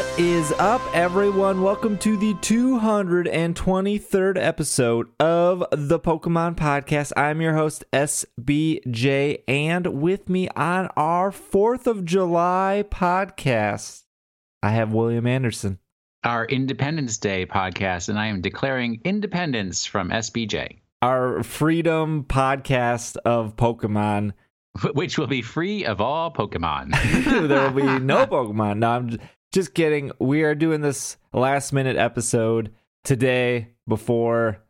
What 0.00 0.18
is 0.18 0.52
up, 0.52 0.80
everyone? 0.94 1.60
Welcome 1.60 1.98
to 1.98 2.16
the 2.16 2.32
223rd 2.32 4.38
episode 4.38 5.08
of 5.20 5.62
the 5.70 6.00
Pokemon 6.00 6.56
Podcast. 6.56 7.12
I'm 7.18 7.42
your 7.42 7.52
host, 7.52 7.84
SBJ, 7.92 9.42
and 9.46 10.00
with 10.00 10.30
me 10.30 10.48
on 10.56 10.88
our 10.96 11.30
4th 11.30 11.86
of 11.86 12.06
July 12.06 12.82
podcast, 12.88 14.04
I 14.62 14.70
have 14.70 14.94
William 14.94 15.26
Anderson. 15.26 15.78
Our 16.24 16.46
Independence 16.46 17.18
Day 17.18 17.44
podcast, 17.44 18.08
and 18.08 18.18
I 18.18 18.28
am 18.28 18.40
declaring 18.40 19.02
independence 19.04 19.84
from 19.84 20.08
SBJ, 20.08 20.78
Our 21.02 21.42
freedom 21.42 22.24
podcast 22.24 23.18
of 23.26 23.54
Pokemon. 23.56 24.32
which 24.94 25.18
will 25.18 25.26
be 25.26 25.42
free 25.42 25.84
of 25.84 26.00
all 26.00 26.32
Pokemon. 26.32 26.90
there 27.48 27.70
will 27.70 27.98
be 27.98 28.02
no 28.02 28.26
Pokemon. 28.30 28.78
No, 28.78 28.90
I'm 28.90 29.10
j- 29.10 29.18
just 29.52 29.74
kidding. 29.74 30.12
We 30.18 30.42
are 30.42 30.54
doing 30.54 30.80
this 30.80 31.16
last 31.32 31.72
minute 31.72 31.96
episode 31.96 32.72
today 33.04 33.68
before 33.88 34.62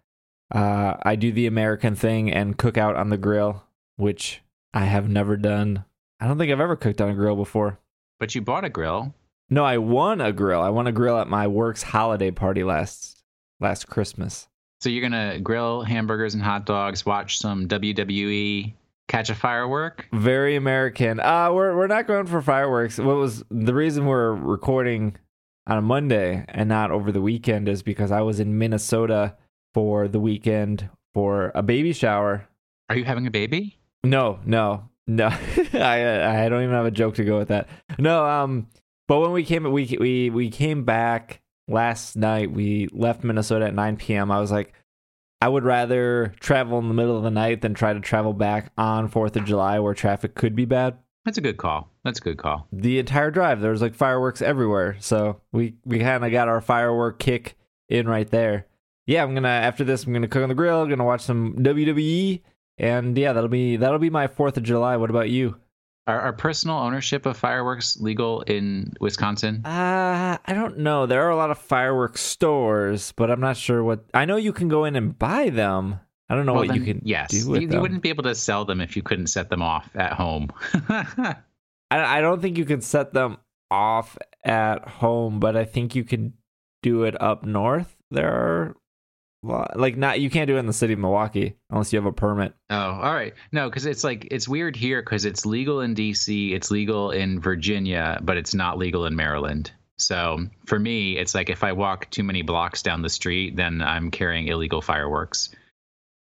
uh, 0.55 0.95
I 1.03 1.17
do 1.17 1.33
the 1.33 1.47
American 1.47 1.95
thing 1.95 2.33
and 2.33 2.57
cook 2.57 2.79
out 2.79 2.97
on 2.97 3.11
the 3.11 3.19
grill, 3.19 3.65
which 3.97 4.43
I 4.73 4.85
have 4.85 5.09
never 5.09 5.37
done. 5.37 5.85
I 6.21 6.27
don't 6.27 6.39
think 6.39 6.53
I've 6.53 6.61
ever 6.61 6.77
cooked 6.77 7.01
on 7.01 7.11
a 7.11 7.15
grill 7.15 7.37
before. 7.37 7.79
but 8.19 8.35
you 8.35 8.43
bought 8.43 8.65
a 8.65 8.69
grill. 8.69 9.15
No, 9.49 9.65
I 9.65 9.79
won 9.79 10.21
a 10.21 10.33
grill. 10.33 10.61
I 10.61 10.69
won 10.69 10.87
a 10.87 10.93
grill 10.93 11.19
at 11.19 11.29
my 11.29 11.47
work's 11.47 11.83
holiday 11.83 12.31
party 12.31 12.63
last 12.63 13.23
last 13.59 13.89
Christmas. 13.89 14.49
So 14.81 14.89
you're 14.89 15.07
going 15.09 15.33
to 15.33 15.41
grill 15.41 15.83
hamburgers 15.83 16.35
and 16.35 16.43
hot 16.43 16.65
dogs, 16.65 17.05
watch 17.05 17.39
some 17.39 17.69
WWE, 17.69 18.73
catch 19.11 19.29
a 19.29 19.35
firework. 19.35 20.07
Very 20.13 20.57
American. 20.57 21.21
Uh 21.21 21.51
we're 21.53 21.77
we're 21.77 21.87
not 21.87 22.07
going 22.07 22.27
for 22.27 22.41
fireworks. 22.41 22.99
What 22.99 23.17
was 23.17 23.43
the 23.51 23.75
reason 23.75 24.07
we're 24.07 24.33
recording 24.33 25.17
on 25.67 25.79
a 25.79 25.83
Monday 25.83 26.45
and 26.49 26.69
not 26.69 26.91
over 26.91 27.13
the 27.13 27.21
weekend 27.21 27.69
is 27.69 27.83
because 27.83 28.13
I 28.13 28.23
was 28.23 28.41
in 28.41 28.57
Minnesota 28.59 29.37
for 29.75 30.09
the 30.09 30.21
weekend 30.21 30.89
for 31.13 31.53
a 31.55 31.63
baby 31.63 31.93
shower. 31.93 32.49
Are 32.89 32.97
you 32.97 33.05
having 33.05 33.27
a 33.27 33.31
baby? 33.31 33.79
No, 34.05 34.39
no, 34.45 34.89
no. 35.07 35.27
I 35.75 36.45
I 36.45 36.49
don't 36.49 36.63
even 36.63 36.75
have 36.75 36.87
a 36.87 36.91
joke 36.91 37.17
to 37.17 37.25
go 37.25 37.39
with 37.39 37.49
that. 37.49 37.69
No, 37.99 38.25
um, 38.25 38.69
but 39.09 39.21
when 39.21 39.33
we 39.33 39.45
came 39.45 39.65
we 39.71 39.97
we 39.99 40.31
we 40.31 40.51
came 40.51 40.85
back 40.85 41.41
last 41.69 42.17
night. 42.17 42.51
We 42.53 42.89
left 42.93 43.25
Minnesota 43.25 43.67
at 43.67 43.75
9 43.75 43.97
p.m. 43.97 44.31
I 44.31 44.41
was 44.41 44.51
like, 44.51 44.73
I 45.41 45.49
would 45.49 45.65
rather 45.65 46.35
travel 46.41 46.79
in 46.79 46.89
the 46.89 46.95
middle 46.95 47.17
of 47.17 47.23
the 47.23 47.31
night 47.31 47.63
than 47.63 47.75
try 47.75 47.93
to 47.93 48.01
travel 48.01 48.33
back 48.35 48.73
on 48.77 49.09
Fourth 49.09 49.37
of 49.37 49.45
July 49.45 49.79
where 49.79 49.95
traffic 49.95 50.35
could 50.35 50.55
be 50.55 50.67
bad. 50.67 50.99
That's 51.25 51.39
a 51.39 51.43
good 51.43 51.57
call. 51.57 51.91
That's 52.05 52.19
a 52.19 52.23
good 52.23 52.39
call. 52.39 52.67
The 52.73 52.99
entire 52.99 53.31
drive, 53.31 53.61
there 53.61 53.71
was 53.71 53.83
like 53.83 53.95
fireworks 53.95 54.43
everywhere, 54.43 54.97
so 55.01 55.41
we 55.53 55.75
we 55.85 55.99
kind 55.99 56.25
of 56.25 56.33
got 56.33 56.49
our 56.49 56.61
firework 56.61 57.19
kick 57.19 57.57
in 57.89 58.09
right 58.09 58.29
there. 58.31 58.67
Yeah, 59.07 59.23
I'm 59.23 59.35
gonna 59.35 59.49
after 59.49 59.85
this, 59.85 60.05
I'm 60.05 60.13
gonna 60.13 60.29
cook 60.29 60.43
on 60.43 60.49
the 60.49 60.55
grill, 60.55 60.87
gonna 60.87 61.05
watch 61.05 61.23
some 61.23 61.57
WWE, 61.57 62.43
and 62.79 63.17
yeah, 63.17 63.33
that'll 63.33 63.49
be 63.49 63.77
that'll 63.77 63.99
be 63.99 64.11
my 64.11 64.29
Fourth 64.29 64.57
of 64.57 64.63
July. 64.63 64.97
What 64.97 65.11
about 65.11 65.31
you? 65.31 65.57
Are, 66.11 66.21
are 66.21 66.33
personal 66.33 66.77
ownership 66.77 67.27
of 67.27 67.37
fireworks 67.37 67.99
legal 68.01 68.43
in 68.43 68.93
Wisconsin? 69.01 69.65
Uh, 69.65 70.39
I 70.45 70.53
don't 70.53 70.79
know. 70.79 71.07
There 71.07 71.23
are 71.27 71.31
a 71.31 71.37
lot 71.37 71.51
of 71.51 71.59
fireworks 71.59 72.21
stores, 72.21 73.13
but 73.17 73.31
I'm 73.31 73.41
not 73.41 73.57
sure 73.57 73.83
what. 73.85 74.05
I 74.15 74.25
know 74.25 74.37
you 74.37 74.53
can 74.53 74.69
go 74.69 74.85
in 74.85 74.97
and 74.97 75.19
buy 75.19 75.51
them. 75.51 76.01
I 76.29 76.37
don't 76.37 76.47
know 76.47 76.55
Well, 76.55 76.67
what 76.67 76.77
you 76.77 76.83
can 76.83 77.03
yes, 77.05 77.31
do 77.31 77.51
with 77.51 77.63
you, 77.63 77.69
them. 77.69 77.77
you 77.77 77.83
wouldn't 77.83 78.03
be 78.03 78.09
able 78.09 78.23
to 78.23 78.35
sell 78.37 78.65
them 78.65 78.81
if 78.81 78.97
you 78.97 79.03
couldn't 79.03 79.27
set 79.27 79.51
them 79.51 79.63
off 79.63 79.91
at 79.97 80.13
home. 80.13 80.51
I, 80.89 81.35
I 81.91 82.21
don't 82.21 82.41
think 82.41 82.57
you 82.57 82.65
can 82.65 82.81
set 82.81 83.13
them 83.13 83.39
off 83.71 84.17
at 84.45 84.87
home, 84.89 85.41
but 85.41 85.57
I 85.57 85.65
think 85.65 85.95
you 85.95 86.05
can 86.05 86.35
do 86.83 87.03
it 87.05 87.21
up 87.21 87.45
north. 87.45 87.97
There 88.13 88.31
are 88.31 88.77
lo- 89.43 89.67
like 89.75 89.97
not 89.97 90.21
you 90.21 90.31
can't 90.31 90.47
do 90.47 90.57
it 90.57 90.61
in 90.61 90.67
the 90.67 90.73
city 90.73 90.93
of 90.93 90.99
Milwaukee 90.99 91.57
unless 91.71 91.93
you 91.93 91.99
have 91.99 92.07
a 92.07 92.13
permit. 92.13 92.55
Oh, 92.71 92.77
all 92.77 93.15
right. 93.15 93.35
No, 93.53 93.69
because 93.69 93.87
it's 93.87 94.05
like 94.05 94.29
it's 94.31 94.49
weird 94.49 94.77
here 94.77 95.03
because 95.03 95.25
it's 95.25 95.47
legal 95.47 95.81
in 95.81 95.95
D.C., 95.95 96.55
it's 96.55 96.71
legal 96.71 97.11
in 97.11 97.41
Virginia, 97.41 98.19
but 98.23 98.37
it's 98.37 98.55
not 98.55 98.79
legal 98.79 99.07
in 99.07 99.17
Maryland. 99.17 99.73
So 99.99 100.47
for 100.67 100.79
me, 100.79 101.19
it's 101.19 101.35
like 101.35 101.51
if 101.51 101.63
I 101.63 101.73
walk 101.73 102.09
too 102.11 102.23
many 102.23 102.43
blocks 102.43 102.83
down 102.83 103.03
the 103.03 103.11
street, 103.11 103.57
then 103.57 103.83
I'm 103.83 104.11
carrying 104.11 104.49
illegal 104.49 104.81
fireworks. 104.81 105.51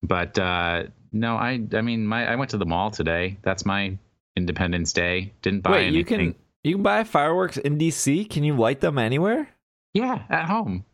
But 0.03 0.39
uh, 0.39 0.85
no, 1.13 1.37
I 1.37 1.61
I 1.75 1.83
mean, 1.83 2.07
my 2.07 2.31
I 2.31 2.37
went 2.37 2.51
to 2.53 2.59
the 2.59 2.67
mall 2.67 2.91
today. 2.91 3.39
That's 3.43 3.67
my 3.67 3.99
Independence 4.37 4.93
Day. 4.93 5.33
Didn't 5.43 5.63
buy 5.63 5.73
Wait, 5.73 5.87
anything. 5.89 5.97
you 5.99 6.05
can 6.05 6.35
you 6.65 6.75
can 6.77 6.83
buy 6.83 7.05
fireworks 7.05 7.57
in 7.59 7.79
DC? 7.79 8.29
Can 8.31 8.45
you 8.45 8.57
light 8.57 8.81
them 8.81 8.99
anywhere? 8.99 9.49
Yeah, 9.95 10.23
at 10.29 10.47
home. 10.47 10.85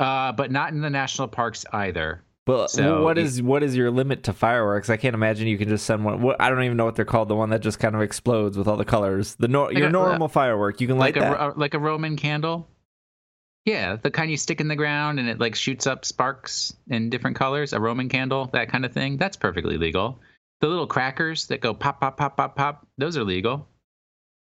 Uh, 0.00 0.32
but 0.32 0.50
not 0.50 0.72
in 0.72 0.80
the 0.80 0.88
national 0.90 1.28
parks 1.28 1.64
either. 1.72 2.24
But 2.46 2.68
So, 2.70 3.04
what 3.04 3.18
is 3.18 3.42
what 3.42 3.62
is 3.62 3.76
your 3.76 3.90
limit 3.90 4.24
to 4.24 4.32
fireworks? 4.32 4.88
I 4.88 4.96
can't 4.96 5.14
imagine 5.14 5.46
you 5.46 5.58
can 5.58 5.68
just 5.68 5.84
send 5.84 6.04
one. 6.04 6.22
What, 6.22 6.40
I 6.40 6.48
don't 6.48 6.64
even 6.64 6.76
know 6.78 6.86
what 6.86 6.96
they're 6.96 7.04
called. 7.04 7.28
The 7.28 7.36
one 7.36 7.50
that 7.50 7.60
just 7.60 7.78
kind 7.78 7.94
of 7.94 8.00
explodes 8.00 8.56
with 8.56 8.66
all 8.66 8.78
the 8.78 8.84
colors. 8.84 9.34
The 9.36 9.46
nor- 9.46 9.72
your 9.72 9.88
a- 9.88 9.92
normal 9.92 10.28
firework. 10.28 10.80
You 10.80 10.86
can 10.88 10.98
light 10.98 11.14
like 11.14 11.16
a 11.16 11.20
that. 11.20 11.38
Ro- 11.38 11.52
like 11.54 11.74
a 11.74 11.78
Roman 11.78 12.16
candle. 12.16 12.66
Yeah, 13.66 13.96
the 13.96 14.10
kind 14.10 14.30
you 14.30 14.38
stick 14.38 14.60
in 14.60 14.68
the 14.68 14.74
ground 14.74 15.20
and 15.20 15.28
it 15.28 15.38
like 15.38 15.54
shoots 15.54 15.86
up 15.86 16.06
sparks 16.06 16.74
in 16.88 17.10
different 17.10 17.36
colors. 17.36 17.74
A 17.74 17.78
Roman 17.78 18.08
candle, 18.08 18.48
that 18.54 18.70
kind 18.70 18.86
of 18.86 18.92
thing. 18.92 19.18
That's 19.18 19.36
perfectly 19.36 19.76
legal. 19.76 20.18
The 20.62 20.66
little 20.68 20.86
crackers 20.86 21.46
that 21.48 21.60
go 21.60 21.74
pop, 21.74 22.00
pop, 22.00 22.16
pop, 22.16 22.38
pop, 22.38 22.56
pop. 22.56 22.86
Those 22.96 23.18
are 23.18 23.24
legal. 23.24 23.68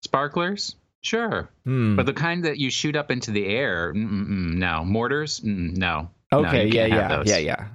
Sparklers, 0.05 0.75
sure, 1.01 1.49
Hmm. 1.65 1.95
but 1.95 2.05
the 2.05 2.13
kind 2.13 2.43
that 2.45 2.57
you 2.57 2.69
shoot 2.69 2.95
up 2.95 3.11
into 3.11 3.31
the 3.31 3.45
air, 3.47 3.93
no. 3.93 4.83
Mortars, 4.85 5.39
mm, 5.41 5.75
no. 5.77 6.09
No, 6.31 6.45
Okay, 6.45 6.67
you 6.67 6.73
yeah, 6.73 6.85
yeah, 6.85 7.23
yeah, 7.25 7.37
yeah. 7.37 7.67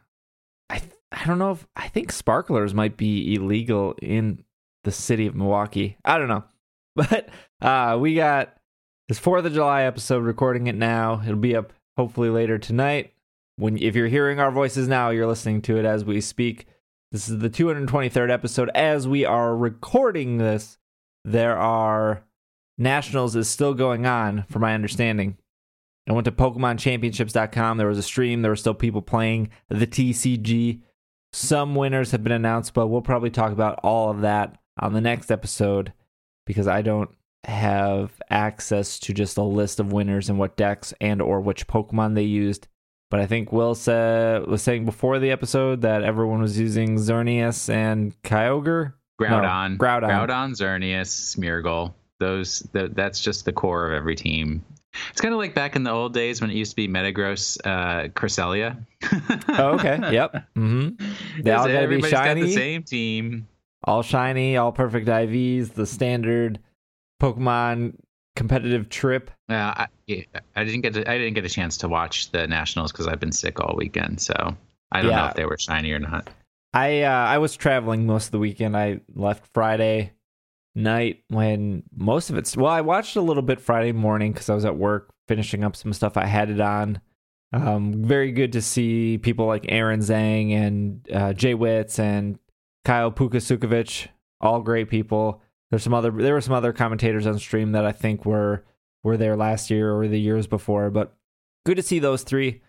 I 0.70 0.78
th- 0.78 0.92
I 1.10 1.24
don't 1.24 1.38
know 1.38 1.50
if 1.52 1.66
I 1.74 1.88
think 1.88 2.12
sparklers 2.12 2.72
might 2.74 2.96
be 2.96 3.34
illegal 3.34 3.94
in 4.00 4.44
the 4.84 4.92
city 4.92 5.26
of 5.26 5.34
Milwaukee. 5.34 5.96
I 6.04 6.18
don't 6.18 6.28
know, 6.28 6.44
but 6.96 7.28
uh, 7.60 7.98
we 8.00 8.14
got 8.14 8.54
this 9.08 9.18
Fourth 9.18 9.44
of 9.44 9.52
July 9.52 9.82
episode 9.82 10.22
recording 10.24 10.66
it 10.68 10.76
now. 10.76 11.20
It'll 11.24 11.36
be 11.36 11.56
up 11.56 11.72
hopefully 11.96 12.30
later 12.30 12.58
tonight. 12.58 13.12
When 13.56 13.76
if 13.78 13.94
you're 13.96 14.08
hearing 14.08 14.38
our 14.40 14.50
voices 14.50 14.86
now, 14.88 15.10
you're 15.10 15.26
listening 15.26 15.62
to 15.62 15.76
it 15.76 15.84
as 15.84 16.04
we 16.04 16.20
speak. 16.20 16.66
This 17.12 17.28
is 17.28 17.38
the 17.38 17.50
223rd 17.50 18.30
episode. 18.30 18.70
As 18.74 19.06
we 19.06 19.24
are 19.24 19.56
recording 19.56 20.38
this, 20.38 20.78
there 21.24 21.56
are 21.56 22.24
nationals 22.78 23.36
is 23.36 23.48
still 23.48 23.74
going 23.74 24.06
on, 24.06 24.44
from 24.50 24.62
my 24.62 24.74
understanding. 24.74 25.36
I 26.08 26.12
went 26.12 26.26
to 26.26 26.32
PokemonChampionships.com. 26.32 27.78
There 27.78 27.86
was 27.88 27.98
a 27.98 28.02
stream. 28.02 28.42
There 28.42 28.50
were 28.50 28.56
still 28.56 28.74
people 28.74 29.02
playing 29.02 29.50
the 29.68 29.86
TCG. 29.86 30.80
Some 31.32 31.74
winners 31.74 32.10
have 32.12 32.22
been 32.22 32.32
announced, 32.32 32.74
but 32.74 32.88
we'll 32.88 33.02
probably 33.02 33.30
talk 33.30 33.52
about 33.52 33.80
all 33.82 34.10
of 34.10 34.20
that 34.20 34.58
on 34.78 34.92
the 34.92 35.00
next 35.00 35.30
episode 35.30 35.92
because 36.46 36.68
I 36.68 36.82
don't 36.82 37.10
have 37.44 38.12
access 38.30 38.98
to 39.00 39.12
just 39.12 39.36
a 39.36 39.42
list 39.42 39.80
of 39.80 39.92
winners 39.92 40.28
and 40.28 40.38
what 40.38 40.56
decks 40.56 40.94
and 41.00 41.20
or 41.20 41.40
which 41.40 41.66
Pokemon 41.66 42.14
they 42.14 42.22
used. 42.22 42.68
But 43.10 43.20
I 43.20 43.26
think 43.26 43.52
Will 43.52 43.74
said, 43.74 44.46
was 44.46 44.62
saying 44.62 44.84
before 44.84 45.18
the 45.18 45.30
episode 45.30 45.82
that 45.82 46.02
everyone 46.02 46.40
was 46.40 46.58
using 46.58 46.96
Xerneas 46.96 47.68
and 47.72 48.20
Kyogre. 48.22 48.94
Groudon, 49.20 49.72
No, 49.72 49.78
Groudon. 49.78 50.08
Groudon, 50.08 50.50
Xerneas, 50.52 51.06
Smeargle. 51.36 51.94
Those, 52.24 52.66
th- 52.72 52.92
that's 52.94 53.20
just 53.20 53.44
the 53.44 53.52
core 53.52 53.86
of 53.86 53.92
every 53.92 54.16
team. 54.16 54.64
It's 55.10 55.20
kind 55.20 55.34
of 55.34 55.38
like 55.38 55.54
back 55.54 55.76
in 55.76 55.82
the 55.82 55.90
old 55.90 56.14
days 56.14 56.40
when 56.40 56.50
it 56.50 56.54
used 56.54 56.70
to 56.72 56.76
be 56.76 56.88
Metagross, 56.88 57.58
uh, 57.64 58.08
Cresselia. 58.08 58.76
Oh, 59.58 59.74
okay. 59.74 59.98
yep. 60.12 60.32
Mm-hmm. 60.56 61.42
They 61.42 61.50
all 61.50 61.64
gotta 61.66 61.72
be 61.72 61.78
Everybody's 61.84 62.12
got 62.12 62.24
shiny. 62.26 62.42
the 62.42 62.52
same 62.52 62.82
team. 62.84 63.46
all 63.84 64.02
shiny, 64.02 64.56
all 64.56 64.72
perfect 64.72 65.06
IVs, 65.08 65.74
the 65.74 65.84
standard 65.86 66.58
Pokemon 67.22 67.94
competitive 68.36 68.88
trip. 68.88 69.30
Uh, 69.48 69.54
I, 69.54 69.86
yeah, 70.06 70.22
I 70.56 70.64
didn't 70.64 70.80
get 70.80 70.94
to, 70.94 71.10
I 71.10 71.18
didn't 71.18 71.34
get 71.34 71.44
a 71.44 71.48
chance 71.50 71.76
to 71.78 71.88
watch 71.88 72.30
the 72.30 72.46
Nationals 72.46 72.90
because 72.92 73.06
I've 73.06 73.20
been 73.20 73.32
sick 73.32 73.60
all 73.60 73.76
weekend. 73.76 74.20
So 74.20 74.56
I 74.92 75.02
don't 75.02 75.10
know 75.12 75.26
if 75.26 75.34
they 75.34 75.44
were 75.44 75.58
shiny 75.58 75.92
or 75.92 75.98
not. 75.98 76.28
I 76.72 77.02
uh, 77.02 77.10
I 77.10 77.38
was 77.38 77.56
traveling 77.56 78.06
most 78.06 78.26
of 78.26 78.32
the 78.32 78.38
weekend. 78.40 78.76
I 78.76 79.00
left 79.14 79.46
Friday 79.54 80.12
night 80.74 81.22
when 81.28 81.84
most 81.96 82.30
of 82.30 82.36
it's 82.36 82.56
well, 82.56 82.72
I 82.72 82.80
watched 82.80 83.16
a 83.16 83.20
little 83.20 83.42
bit 83.42 83.60
Friday 83.60 83.92
morning 83.92 84.32
because 84.32 84.50
I 84.50 84.54
was 84.54 84.64
at 84.64 84.76
work 84.76 85.10
finishing 85.28 85.64
up 85.64 85.76
some 85.76 85.92
stuff. 85.92 86.16
I 86.16 86.26
had 86.26 86.50
it 86.50 86.60
on. 86.60 87.00
Um, 87.52 88.04
very 88.04 88.32
good 88.32 88.52
to 88.52 88.62
see 88.62 89.18
people 89.18 89.46
like 89.46 89.66
Aaron 89.68 90.00
Zheng 90.00 90.52
and 90.52 91.08
uh, 91.12 91.32
Jay 91.32 91.54
Witz 91.54 91.98
and 91.98 92.38
Kyle 92.84 93.12
Pukasukovic, 93.12 94.08
all 94.40 94.60
great 94.60 94.88
people. 94.88 95.40
There's 95.70 95.82
some 95.82 95.94
other 95.94 96.10
there 96.10 96.34
were 96.34 96.40
some 96.40 96.54
other 96.54 96.72
commentators 96.72 97.26
on 97.26 97.38
stream 97.38 97.72
that 97.72 97.84
I 97.84 97.92
think 97.92 98.24
were 98.24 98.64
were 99.02 99.16
there 99.16 99.36
last 99.36 99.70
year 99.70 99.94
or 99.94 100.08
the 100.08 100.20
years 100.20 100.46
before, 100.46 100.90
but 100.90 101.16
good 101.64 101.76
to 101.76 101.82
see 101.82 101.98
those 101.98 102.22
three. 102.22 102.62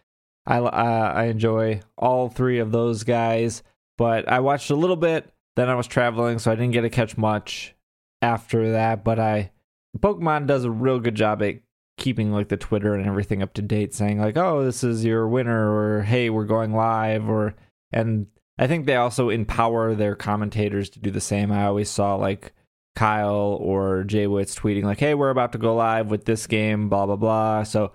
I 0.45 0.59
uh, 0.59 1.13
I 1.15 1.25
enjoy 1.25 1.81
all 1.97 2.29
three 2.29 2.59
of 2.59 2.71
those 2.71 3.03
guys, 3.03 3.63
but 3.97 4.27
I 4.29 4.39
watched 4.39 4.69
a 4.69 4.75
little 4.75 4.95
bit. 4.95 5.31
Then 5.55 5.69
I 5.69 5.75
was 5.75 5.87
traveling, 5.87 6.37
so 6.37 6.51
I 6.51 6.55
didn't 6.55 6.73
get 6.73 6.81
to 6.81 6.89
catch 6.89 7.17
much 7.17 7.74
after 8.21 8.71
that. 8.71 9.03
But 9.03 9.19
I 9.19 9.51
Pokemon 9.99 10.47
does 10.47 10.63
a 10.63 10.71
real 10.71 10.99
good 10.99 11.15
job 11.15 11.41
at 11.41 11.55
keeping 11.97 12.31
like 12.31 12.49
the 12.49 12.57
Twitter 12.57 12.93
and 12.93 13.05
everything 13.05 13.41
up 13.41 13.53
to 13.53 13.61
date, 13.61 13.93
saying 13.93 14.19
like, 14.19 14.37
"Oh, 14.37 14.63
this 14.63 14.83
is 14.83 15.05
your 15.05 15.27
winner," 15.27 15.71
or 15.73 16.03
"Hey, 16.03 16.29
we're 16.29 16.45
going 16.45 16.73
live," 16.73 17.29
or 17.29 17.55
and 17.91 18.27
I 18.57 18.67
think 18.67 18.85
they 18.85 18.95
also 18.95 19.29
empower 19.29 19.95
their 19.95 20.15
commentators 20.15 20.89
to 20.91 20.99
do 20.99 21.11
the 21.11 21.21
same. 21.21 21.51
I 21.51 21.65
always 21.65 21.89
saw 21.89 22.15
like 22.15 22.53
Kyle 22.95 23.57
or 23.59 24.03
Jay 24.03 24.25
Witz 24.25 24.57
tweeting 24.59 24.83
like, 24.83 24.99
"Hey, 24.99 25.13
we're 25.13 25.29
about 25.29 25.51
to 25.53 25.57
go 25.57 25.75
live 25.75 26.09
with 26.09 26.25
this 26.25 26.47
game," 26.47 26.89
blah 26.89 27.05
blah 27.05 27.15
blah. 27.15 27.63
So 27.63 27.93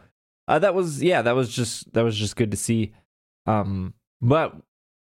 uh, 0.48 0.58
that 0.58 0.74
was 0.74 1.02
yeah, 1.02 1.22
that 1.22 1.34
was 1.34 1.48
just 1.48 1.92
that 1.92 2.02
was 2.02 2.16
just 2.16 2.36
good 2.36 2.50
to 2.50 2.56
see. 2.56 2.92
Um, 3.46 3.94
but 4.20 4.54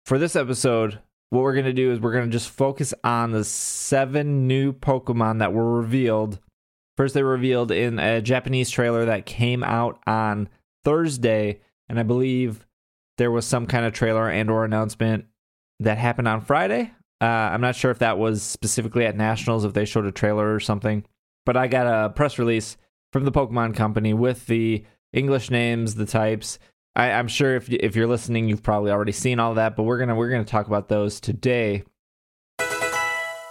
for 0.05 0.17
this 0.17 0.35
episode, 0.35 0.99
what 1.29 1.43
we're 1.43 1.55
gonna 1.55 1.73
do 1.73 1.91
is 1.91 1.99
we're 1.99 2.13
gonna 2.13 2.27
just 2.27 2.49
focus 2.49 2.93
on 3.03 3.31
the 3.31 3.43
seven 3.43 4.47
new 4.47 4.73
Pokemon 4.73 5.39
that 5.39 5.53
were 5.53 5.77
revealed. 5.77 6.39
First, 6.97 7.13
they 7.13 7.23
were 7.23 7.31
revealed 7.31 7.71
in 7.71 7.99
a 7.99 8.21
Japanese 8.21 8.69
trailer 8.69 9.05
that 9.05 9.25
came 9.25 9.63
out 9.63 9.99
on 10.05 10.49
Thursday, 10.83 11.61
and 11.87 11.99
I 11.99 12.03
believe 12.03 12.65
there 13.17 13.31
was 13.31 13.45
some 13.45 13.67
kind 13.67 13.85
of 13.85 13.93
trailer 13.93 14.29
and 14.29 14.49
or 14.49 14.65
announcement 14.65 15.25
that 15.79 15.97
happened 15.97 16.27
on 16.27 16.41
Friday. 16.41 16.91
Uh, 17.21 17.25
I'm 17.25 17.61
not 17.61 17.75
sure 17.75 17.91
if 17.91 17.99
that 17.99 18.17
was 18.17 18.41
specifically 18.41 19.05
at 19.05 19.15
Nationals, 19.15 19.65
if 19.65 19.73
they 19.73 19.85
showed 19.85 20.05
a 20.05 20.11
trailer 20.11 20.53
or 20.53 20.59
something, 20.59 21.05
but 21.45 21.57
I 21.57 21.67
got 21.67 21.87
a 21.87 22.09
press 22.09 22.39
release 22.39 22.77
from 23.11 23.25
the 23.25 23.31
Pokemon 23.31 23.75
Company 23.75 24.13
with 24.13 24.47
the 24.47 24.85
English 25.11 25.49
names, 25.49 25.95
the 25.95 26.05
types. 26.05 26.59
I, 26.95 27.07
am 27.09 27.27
sure 27.27 27.55
if 27.55 27.69
if 27.69 27.95
you're 27.95 28.07
listening, 28.07 28.49
you've 28.49 28.63
probably 28.63 28.91
already 28.91 29.11
seen 29.11 29.39
all 29.39 29.55
that, 29.55 29.75
but 29.75 29.83
we're 29.83 29.99
gonna 29.99 30.15
we're 30.15 30.29
gonna 30.29 30.43
talk 30.43 30.67
about 30.67 30.89
those 30.89 31.19
today. 31.19 31.83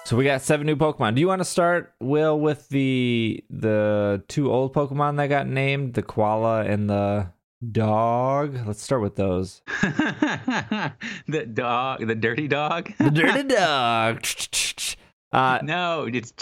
So 0.09 0.17
we 0.17 0.25
got 0.25 0.41
seven 0.41 0.67
new 0.67 0.77
Pokemon. 0.77 1.17
Do 1.17 1.21
you 1.21 1.29
want 1.29 1.41
to 1.41 1.45
start, 1.45 1.93
Will, 2.01 2.41
with 2.41 2.69
the 2.71 3.45
the 3.51 4.23
two 4.29 4.51
old 4.51 4.73
Pokemon 4.75 5.19
that 5.19 5.27
got 5.27 5.47
named, 5.47 5.95
the 5.95 6.03
koala 6.03 6.65
and 6.65 6.89
the 6.89 7.31
dog? 7.73 8.59
Let's 8.67 8.83
start 8.83 9.03
with 9.03 9.17
those. 9.17 9.61
the 9.83 11.47
dog, 11.53 12.07
the 12.07 12.15
dirty 12.15 12.49
dog. 12.49 12.93
the 12.99 13.11
dirty 13.11 13.43
dog. 13.43 14.25
Uh, 15.31 15.59
no, 15.63 16.09
it's 16.11 16.33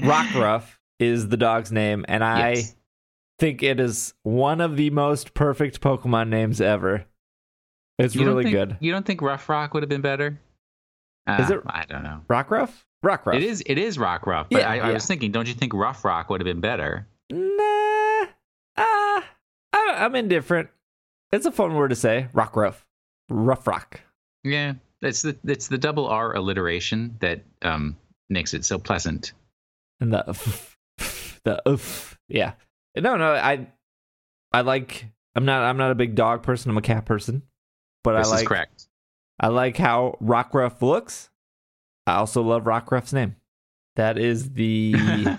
Rockruff 0.00 0.64
is 0.98 1.28
the 1.28 1.36
dog's 1.38 1.72
name, 1.72 2.04
and 2.08 2.22
I 2.22 2.52
yes. 2.52 2.76
Think 3.40 3.62
it 3.62 3.80
is 3.80 4.14
one 4.22 4.60
of 4.60 4.76
the 4.76 4.90
most 4.90 5.34
perfect 5.34 5.80
Pokemon 5.80 6.28
names 6.28 6.60
ever. 6.60 7.06
It's 7.98 8.14
really 8.14 8.44
think, 8.44 8.54
good. 8.54 8.76
You 8.80 8.92
don't 8.92 9.04
think 9.04 9.20
Rough 9.20 9.48
Rock 9.48 9.74
would 9.74 9.82
have 9.82 9.90
been 9.90 10.00
better? 10.00 10.38
Uh, 11.26 11.38
is 11.40 11.50
it? 11.50 11.60
I 11.66 11.84
don't 11.86 12.02
know. 12.02 12.20
Rock 12.28 12.50
rough? 12.50 12.86
Rockruff? 13.04 13.24
Rockruff. 13.24 13.36
It 13.36 13.42
is. 13.42 13.62
It 13.66 13.78
is 13.78 13.98
Rockruff. 13.98 14.46
But 14.50 14.60
yeah, 14.60 14.70
I, 14.70 14.76
I 14.76 14.92
was 14.92 15.06
thinking, 15.06 15.32
don't 15.32 15.48
you 15.48 15.54
think 15.54 15.72
Rough 15.72 16.04
Rock 16.04 16.30
would 16.30 16.40
have 16.40 16.46
been 16.46 16.60
better? 16.60 17.06
Nah. 17.30 18.26
Ah. 18.76 19.28
Uh, 19.72 19.92
I'm 19.96 20.14
indifferent. 20.14 20.68
It's 21.32 21.46
a 21.46 21.52
fun 21.52 21.74
word 21.74 21.88
to 21.88 21.96
say. 21.96 22.28
Rockruff. 22.32 22.56
Rough 22.56 22.84
Rough 23.30 23.66
Rock. 23.66 24.00
Yeah, 24.44 24.74
it's 25.02 25.22
the 25.22 25.36
it's 25.44 25.68
the 25.68 25.78
double 25.78 26.08
R 26.08 26.34
alliteration 26.34 27.16
that 27.20 27.42
um 27.62 27.96
makes 28.28 28.54
it 28.54 28.64
so 28.64 28.78
pleasant. 28.78 29.32
And 30.00 30.12
the 30.12 30.64
the 31.44 31.68
oof. 31.68 32.18
Yeah. 32.28 32.52
No, 32.96 33.16
no, 33.16 33.32
I 33.32 33.66
I 34.52 34.62
like 34.62 35.06
I'm 35.34 35.44
not 35.44 35.62
I'm 35.62 35.76
not 35.76 35.90
a 35.90 35.94
big 35.94 36.14
dog 36.14 36.42
person, 36.42 36.70
I'm 36.70 36.78
a 36.78 36.82
cat 36.82 37.04
person. 37.04 37.42
But 38.02 38.18
this 38.18 38.28
I 38.28 38.36
like 38.36 38.46
correct. 38.46 38.86
I 39.38 39.48
like 39.48 39.76
how 39.76 40.16
Rockruff 40.22 40.82
looks. 40.82 41.30
I 42.06 42.14
also 42.14 42.42
love 42.42 42.64
Rockruff's 42.64 43.12
name. 43.12 43.36
That 43.96 44.18
is 44.18 44.52
the 44.52 44.92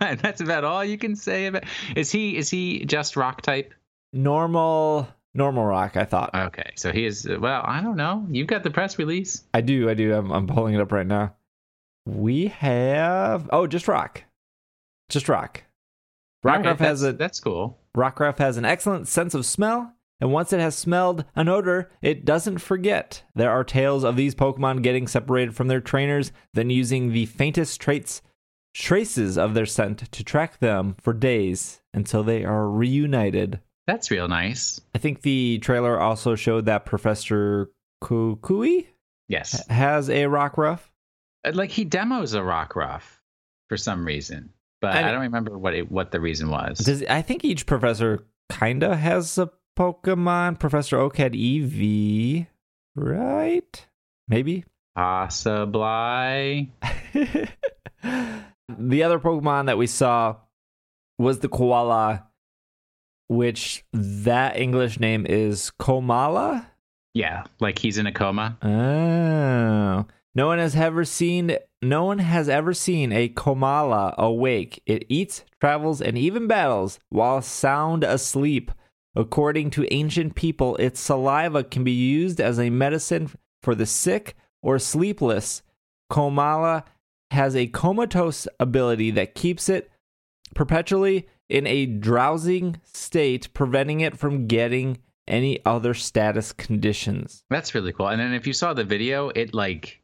That's 0.00 0.40
about 0.40 0.64
all 0.64 0.84
you 0.84 0.98
can 0.98 1.16
say 1.16 1.46
about 1.46 1.64
Is 1.96 2.10
he 2.10 2.36
is 2.36 2.50
he 2.50 2.84
just 2.84 3.16
rock 3.16 3.42
type? 3.42 3.74
Normal 4.12 5.08
normal 5.34 5.64
rock, 5.64 5.96
I 5.96 6.04
thought. 6.04 6.34
Okay. 6.34 6.72
So 6.76 6.92
he 6.92 7.04
is 7.04 7.28
well, 7.28 7.62
I 7.64 7.80
don't 7.80 7.96
know. 7.96 8.26
You've 8.30 8.46
got 8.46 8.62
the 8.62 8.70
press 8.70 8.98
release. 8.98 9.44
I 9.54 9.60
do, 9.60 9.88
I 9.88 9.94
do. 9.94 10.14
I'm 10.14 10.30
I'm 10.30 10.46
pulling 10.46 10.74
it 10.74 10.80
up 10.80 10.92
right 10.92 11.06
now. 11.06 11.34
We 12.06 12.48
have 12.48 13.48
oh, 13.52 13.66
just 13.66 13.86
rock. 13.86 14.24
Just 15.08 15.28
rock. 15.28 15.64
Rockruff 16.44 16.78
has 16.78 17.02
a 17.02 17.12
that's 17.12 17.40
cool. 17.40 17.78
Rockruff 17.96 18.38
has 18.38 18.56
an 18.56 18.64
excellent 18.64 19.08
sense 19.08 19.34
of 19.34 19.44
smell, 19.44 19.94
and 20.20 20.32
once 20.32 20.52
it 20.52 20.60
has 20.60 20.74
smelled 20.74 21.24
an 21.36 21.48
odor, 21.48 21.90
it 22.02 22.24
doesn't 22.24 22.58
forget. 22.58 23.22
There 23.34 23.50
are 23.50 23.64
tales 23.64 24.04
of 24.04 24.16
these 24.16 24.34
Pokemon 24.34 24.82
getting 24.82 25.06
separated 25.06 25.54
from 25.54 25.68
their 25.68 25.80
trainers, 25.80 26.32
then 26.54 26.70
using 26.70 27.12
the 27.12 27.26
faintest 27.26 27.80
traits 27.80 28.22
traces 28.72 29.36
of 29.36 29.54
their 29.54 29.66
scent 29.66 30.10
to 30.12 30.24
track 30.24 30.60
them 30.60 30.94
for 31.00 31.12
days 31.12 31.80
until 31.92 32.22
they 32.22 32.44
are 32.44 32.70
reunited. 32.70 33.60
That's 33.86 34.10
real 34.10 34.28
nice. 34.28 34.80
I 34.94 34.98
think 34.98 35.22
the 35.22 35.58
trailer 35.58 35.98
also 35.98 36.36
showed 36.36 36.66
that 36.66 36.86
Professor 36.86 37.70
Kukui 38.02 38.86
yes 39.28 39.66
has 39.68 40.08
a 40.08 40.24
Rockruff. 40.24 40.80
Uh, 41.44 41.52
like 41.54 41.70
he 41.70 41.84
demos 41.84 42.34
a 42.34 42.40
Rockruff 42.40 43.02
for 43.68 43.76
some 43.76 44.04
reason 44.04 44.50
but 44.80 44.96
I, 44.96 45.08
I 45.08 45.12
don't 45.12 45.22
remember 45.22 45.58
what 45.58 45.74
it, 45.74 45.90
what 45.90 46.10
the 46.10 46.20
reason 46.20 46.50
was. 46.50 46.78
Does 46.78 47.02
I 47.04 47.22
think 47.22 47.44
each 47.44 47.66
professor 47.66 48.24
kinda 48.50 48.96
has 48.96 49.38
a 49.38 49.50
Pokemon. 49.78 50.58
Professor 50.58 50.98
Oak 50.98 51.16
had 51.16 51.32
Eevee, 51.32 52.46
right? 52.94 53.86
Maybe. 54.28 54.64
Possibly. 54.94 56.72
the 58.02 59.02
other 59.02 59.18
Pokemon 59.18 59.66
that 59.66 59.78
we 59.78 59.86
saw 59.86 60.36
was 61.18 61.38
the 61.38 61.48
koala, 61.48 62.26
which 63.28 63.84
that 63.92 64.58
English 64.58 65.00
name 65.00 65.24
is 65.26 65.70
Komala. 65.80 66.66
Yeah, 67.14 67.44
like 67.58 67.78
he's 67.78 67.98
in 67.98 68.06
a 68.06 68.12
coma. 68.12 68.58
Oh. 68.62 70.06
No 70.34 70.46
one 70.46 70.58
has 70.58 70.76
ever 70.76 71.04
seen 71.04 71.56
no 71.82 72.04
one 72.04 72.18
has 72.18 72.48
ever 72.48 72.74
seen 72.74 73.10
a 73.10 73.28
komala 73.30 74.14
awake. 74.16 74.82
It 74.86 75.06
eats, 75.08 75.44
travels, 75.60 76.02
and 76.02 76.18
even 76.18 76.46
battles 76.46 76.98
while 77.08 77.40
sound 77.40 78.04
asleep. 78.04 78.70
According 79.16 79.70
to 79.70 79.92
ancient 79.92 80.34
people, 80.34 80.76
its 80.76 81.00
saliva 81.00 81.64
can 81.64 81.82
be 81.82 81.92
used 81.92 82.40
as 82.40 82.60
a 82.60 82.70
medicine 82.70 83.30
for 83.62 83.74
the 83.74 83.86
sick 83.86 84.36
or 84.62 84.78
sleepless. 84.78 85.62
Komala 86.12 86.84
has 87.30 87.56
a 87.56 87.66
comatose 87.68 88.46
ability 88.58 89.10
that 89.12 89.34
keeps 89.34 89.68
it 89.68 89.90
perpetually 90.54 91.26
in 91.48 91.66
a 91.66 91.86
drowsing 91.86 92.80
state, 92.84 93.52
preventing 93.54 94.00
it 94.00 94.16
from 94.16 94.46
getting 94.46 94.98
any 95.26 95.64
other 95.64 95.94
status 95.94 96.52
conditions. 96.52 97.44
That's 97.50 97.74
really 97.74 97.92
cool. 97.92 98.08
And 98.08 98.20
then 98.20 98.34
if 98.34 98.46
you 98.46 98.52
saw 98.52 98.74
the 98.74 98.84
video, 98.84 99.30
it 99.30 99.54
like 99.54 99.99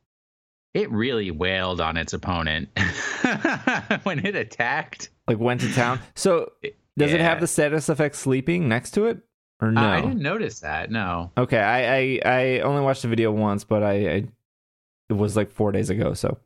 it 0.77 0.91
really 0.91 1.31
wailed 1.31 1.81
on 1.81 1.97
its 1.97 2.13
opponent 2.13 2.69
when 4.03 4.25
it 4.25 4.37
attacked. 4.37 5.09
Like 5.27 5.39
went 5.39 5.63
to 5.63 5.73
town. 5.73 6.01
So 6.15 6.53
does 6.99 7.11
yeah. 7.11 7.17
it 7.17 7.21
have 7.23 7.41
the 7.41 7.47
status 7.47 7.89
effect 7.89 8.15
sleeping 8.15 8.69
next 8.69 8.91
to 8.93 9.07
it? 9.07 9.19
Or 9.61 9.73
no? 9.73 9.81
Uh, 9.81 9.85
I 9.85 10.01
didn't 10.03 10.21
notice 10.21 10.61
that. 10.61 10.91
No. 10.91 11.33
Okay, 11.39 11.59
I, 11.59 11.97
I 11.97 12.21
I 12.25 12.61
only 12.61 12.83
watched 12.83 13.03
the 13.03 13.09
video 13.09 13.33
once, 13.33 13.65
but 13.65 13.83
I, 13.83 13.93
I 13.93 14.25
it 15.09 15.15
was 15.15 15.35
like 15.35 15.51
four 15.51 15.73
days 15.73 15.89
ago. 15.89 16.13
So 16.13 16.39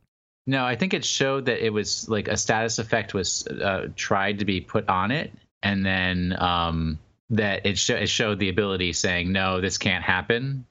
no, 0.47 0.63
I 0.65 0.77
think 0.77 0.93
it 0.93 1.03
showed 1.03 1.45
that 1.45 1.63
it 1.63 1.71
was 1.71 2.07
like 2.07 2.29
a 2.29 2.37
status 2.37 2.79
effect 2.79 3.13
was 3.13 3.45
uh, 3.47 3.89
tried 3.97 4.39
to 4.39 4.45
be 4.45 4.61
put 4.61 4.87
on 4.87 5.11
it, 5.11 5.33
and 5.61 5.85
then 5.85 6.35
um, 6.39 6.99
that 7.31 7.65
it, 7.65 7.77
sh- 7.77 7.89
it 7.89 8.07
showed 8.07 8.39
the 8.39 8.47
ability 8.47 8.93
saying 8.93 9.31
no, 9.33 9.59
this 9.59 9.77
can't 9.77 10.05
happen. 10.05 10.65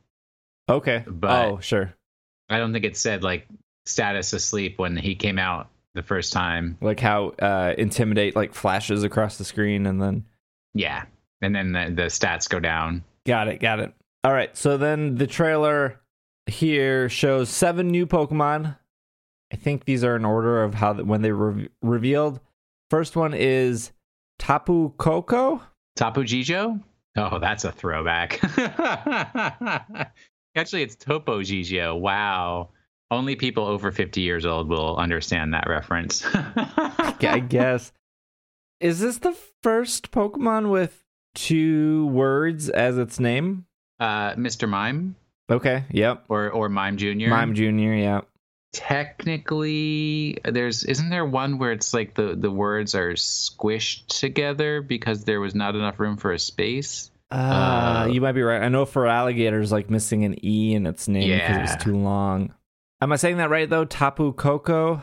Okay. 0.69 1.05
But 1.07 1.47
oh, 1.47 1.61
sure. 1.61 1.95
I 2.51 2.59
don't 2.59 2.73
think 2.73 2.85
it 2.85 2.97
said 2.97 3.23
like 3.23 3.47
status 3.87 4.33
asleep 4.33 4.79
when 4.79 4.97
he 4.97 5.15
came 5.15 5.39
out 5.39 5.69
the 5.95 6.03
first 6.03 6.33
time. 6.33 6.77
Like 6.81 7.01
how 7.01 7.29
uh, 7.41 7.75
intimidate 7.79 8.37
like 8.37 8.55
flashes 8.55 9.05
across 9.05 9.39
the 9.39 9.45
screen 9.45 9.87
and 9.87 10.01
then 10.01 10.25
yeah, 10.75 11.05
and 11.43 11.55
then 11.55 11.73
the, 11.73 11.93
the 11.95 12.03
stats 12.05 12.49
go 12.49 12.61
down. 12.61 13.05
Got 13.27 13.49
it. 13.49 13.61
Got 13.61 13.81
it. 13.81 13.93
All 14.25 14.33
right. 14.33 14.57
So 14.57 14.77
then 14.77 15.17
the 15.17 15.27
trailer 15.27 16.01
here 16.47 17.09
shows 17.09 17.49
seven 17.49 17.89
new 17.89 18.07
Pokemon. 18.07 18.77
I 19.53 19.57
think 19.57 19.85
these 19.85 20.05
are 20.05 20.17
in 20.17 20.25
order 20.25 20.63
of 20.63 20.75
how 20.75 20.95
when 20.95 21.23
they 21.23 21.33
were 21.33 21.67
revealed. 21.83 22.41
First 22.91 23.17
one 23.17 23.35
is 23.35 23.93
Tapu 24.39 24.91
Koko. 24.97 25.63
Tapu 25.97 26.23
Gijo. 26.23 26.81
Oh, 27.17 27.39
that's 27.41 27.65
a 27.65 27.73
throwback. 27.73 28.41
Actually, 30.57 30.83
it's 30.83 30.97
Topo 30.97 31.41
Gigio. 31.41 31.99
Wow. 31.99 32.71
Only 33.11 33.37
people 33.37 33.65
over 33.65 33.91
50 33.91 34.21
years 34.21 34.47
old 34.47 34.69
will 34.69 34.97
understand 34.97 35.55
that 35.55 35.69
reference. 35.69 36.25
I 36.33 37.45
guess. 37.49 37.93
Is 38.81 39.01
this 39.01 39.19
the 39.19 39.37
first 39.63 40.11
Pokemon 40.11 40.71
with 40.71 41.03
two 41.35 42.07
words 42.07 42.69
as 42.69 42.99
its 42.99 43.19
name? 43.21 43.67
Uh, 43.99 44.35
Mr. 44.35 44.69
Mime. 44.69 45.17
Okay. 45.51 45.85
Yep. 45.91 46.25
Or 46.29 46.51
or 46.51 46.69
Mime 46.69 46.97
Junior. 46.97 47.29
Mime 47.31 47.55
Junior. 47.55 47.95
Yeah. 47.95 48.21
technically 48.73 50.39
there's 50.45 50.85
isn't 50.85 51.11
there 51.11 51.25
one 51.27 51.59
where 51.59 51.73
it's 51.73 51.93
like 51.93 52.15
the 52.15 52.37
the 52.37 52.51
words 52.51 52.95
are 52.95 53.15
squished 53.15 54.07
together 54.07 54.81
because 54.81 55.25
there 55.25 55.41
was 55.41 55.55
not 55.57 55.75
enough 55.75 55.99
room 55.99 56.17
for 56.17 56.33
a 56.33 56.39
space 56.39 57.10
Uh, 57.31 58.09
you 58.11 58.21
might 58.21 58.33
be 58.33 58.43
right. 58.43 58.63
I 58.63 58.69
know 58.69 58.85
for 58.85 59.07
alligators, 59.07 59.71
like 59.71 59.89
missing 59.91 60.25
an 60.25 60.45
E 60.45 60.75
in 60.75 60.87
its 60.87 61.07
name 61.09 61.31
because 61.31 61.57
it 61.57 61.61
was 61.61 61.77
too 61.85 61.97
long. 61.97 62.53
Am 63.01 63.13
I 63.13 63.17
saying 63.17 63.37
that 63.39 63.51
right 63.51 63.69
though? 63.71 63.85
Tapu 63.85 64.33
Koko 64.33 65.03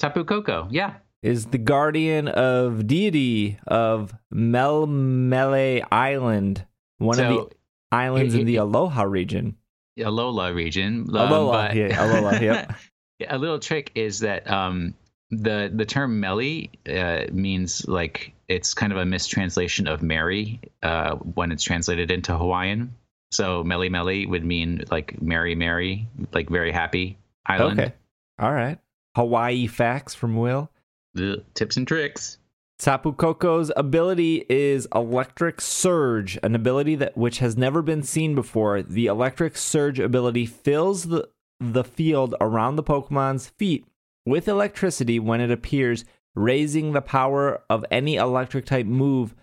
tapu 0.00 0.24
koko 0.24 0.66
yeah 0.72 0.94
is 1.22 1.46
the 1.46 1.56
guardian 1.58 2.26
of 2.28 2.86
deity 2.86 3.58
of 3.66 4.12
Melemele 4.34 5.86
Island, 5.90 6.66
one 6.98 7.18
of 7.20 7.28
the 7.28 7.48
islands 7.92 8.34
it- 8.34 8.40
in 8.40 8.46
the 8.46 8.56
it- 8.56 8.58
Aloha 8.58 9.02
region. 9.04 9.56
alola 9.98 10.52
region 10.54 11.06
um, 11.08 11.14
Alola, 11.30 11.52
but- 11.68 11.76
yeah, 11.76 11.88
Alola, 11.96 12.40
yep. 12.40 12.74
Yeah, 13.20 13.36
a 13.36 13.38
little 13.38 13.60
trick 13.60 13.92
is 13.94 14.18
that 14.20 14.50
um 14.50 14.94
the 15.42 15.70
the 15.74 15.84
term 15.84 16.20
Mele 16.20 16.68
uh, 16.88 17.24
means 17.32 17.86
like 17.88 18.32
it's 18.48 18.74
kind 18.74 18.92
of 18.92 18.98
a 18.98 19.04
mistranslation 19.04 19.86
of 19.86 20.02
Mary 20.02 20.60
uh, 20.82 21.14
when 21.16 21.52
it's 21.52 21.62
translated 21.62 22.10
into 22.10 22.36
Hawaiian. 22.36 22.94
So 23.30 23.64
Mele 23.64 23.90
Mele 23.90 24.28
would 24.28 24.44
mean 24.44 24.84
like 24.90 25.20
Mary 25.20 25.54
Mary, 25.54 26.06
like 26.32 26.48
very 26.48 26.72
happy 26.72 27.18
island. 27.46 27.80
Okay, 27.80 27.92
all 28.38 28.52
right. 28.52 28.78
Hawaii 29.16 29.66
facts 29.66 30.14
from 30.14 30.36
Will. 30.36 30.70
The 31.14 31.42
tips 31.54 31.76
and 31.76 31.86
tricks. 31.86 32.38
Tapu 32.78 33.12
Koko's 33.12 33.70
ability 33.76 34.44
is 34.48 34.88
Electric 34.94 35.60
Surge, 35.60 36.38
an 36.42 36.54
ability 36.56 36.96
that 36.96 37.16
which 37.16 37.38
has 37.38 37.56
never 37.56 37.82
been 37.82 38.02
seen 38.02 38.34
before. 38.34 38.82
The 38.82 39.06
Electric 39.06 39.56
Surge 39.56 40.00
ability 40.00 40.46
fills 40.46 41.04
the, 41.04 41.28
the 41.60 41.84
field 41.84 42.34
around 42.40 42.76
the 42.76 42.82
Pokemon's 42.82 43.48
feet 43.48 43.86
with 44.26 44.48
electricity 44.48 45.18
when 45.18 45.40
it 45.40 45.50
appears, 45.50 46.04
raising 46.34 46.92
the 46.92 47.00
power 47.00 47.62
of 47.70 47.84
any 47.90 48.16
electric 48.16 48.64
type 48.64 48.86
move 48.86 49.34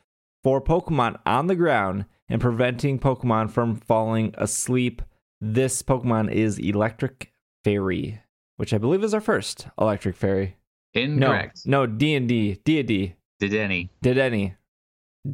for 0.44 0.62
Pokemon 0.62 1.20
on 1.26 1.48
the 1.48 1.56
ground 1.56 2.06
and 2.28 2.42
preventing 2.42 3.00
Pokemon 3.00 3.52
from 3.52 3.76
falling 3.76 4.34
asleep. 4.38 5.02
This 5.40 5.82
Pokemon 5.82 6.32
is 6.32 6.60
Electric 6.60 7.32
Fairy, 7.64 8.22
which 8.58 8.74
I 8.74 8.78
believe 8.78 9.04
is 9.04 9.14
our 9.14 9.22
first 9.22 9.68
Electric 9.80 10.16
Fairy. 10.16 10.58
No, 10.96 11.02
Incorrect. 11.02 11.62
no, 11.66 11.88
Dedenne, 11.88 12.60
D 12.64 12.80
and 12.80 12.88
D. 12.88 13.16
Did 13.40 13.54
any? 13.56 13.90
Did 14.02 14.18
any? 14.18 14.56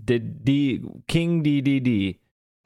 Did 0.06 0.44
D 0.46 0.82
King 1.08 1.42
D 1.44 1.62
D 1.62 1.80
D 1.80 2.20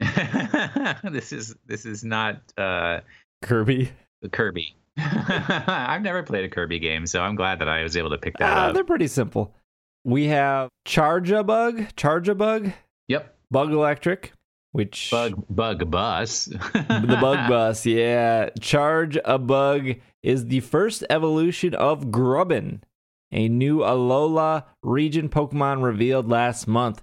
this 1.04 1.32
is 1.32 1.54
this 1.66 1.86
is 1.86 2.02
not 2.02 2.40
uh 2.58 3.00
Kirby? 3.42 3.92
Kirby. 4.32 4.74
I've 4.98 6.02
never 6.02 6.22
played 6.22 6.44
a 6.44 6.48
Kirby 6.48 6.78
game, 6.78 7.06
so 7.06 7.20
I'm 7.22 7.34
glad 7.34 7.58
that 7.60 7.68
I 7.68 7.82
was 7.82 7.96
able 7.96 8.10
to 8.10 8.18
pick 8.18 8.36
that 8.38 8.52
Ah, 8.52 8.66
up. 8.68 8.74
they're 8.74 8.84
pretty 8.84 9.06
simple. 9.08 9.54
We 10.04 10.26
have 10.26 10.68
Charjabug, 10.86 11.92
Charjabug, 11.94 12.72
Yep. 13.08 13.34
Bug 13.50 13.72
Electric, 13.72 14.32
which 14.72 15.10
Bug 15.10 15.44
bug 15.48 15.90
bus. 15.90 16.44
the 16.72 17.18
Bug 17.20 17.48
Bus, 17.48 17.86
yeah. 17.86 18.48
Charjabug 18.60 20.00
is 20.22 20.46
the 20.46 20.60
first 20.60 21.04
evolution 21.10 21.74
of 21.74 22.10
Grubbin, 22.10 22.82
a 23.30 23.48
new 23.48 23.78
Alola 23.78 24.64
region 24.82 25.28
Pokemon 25.28 25.82
revealed 25.82 26.28
last 26.28 26.66
month. 26.66 27.02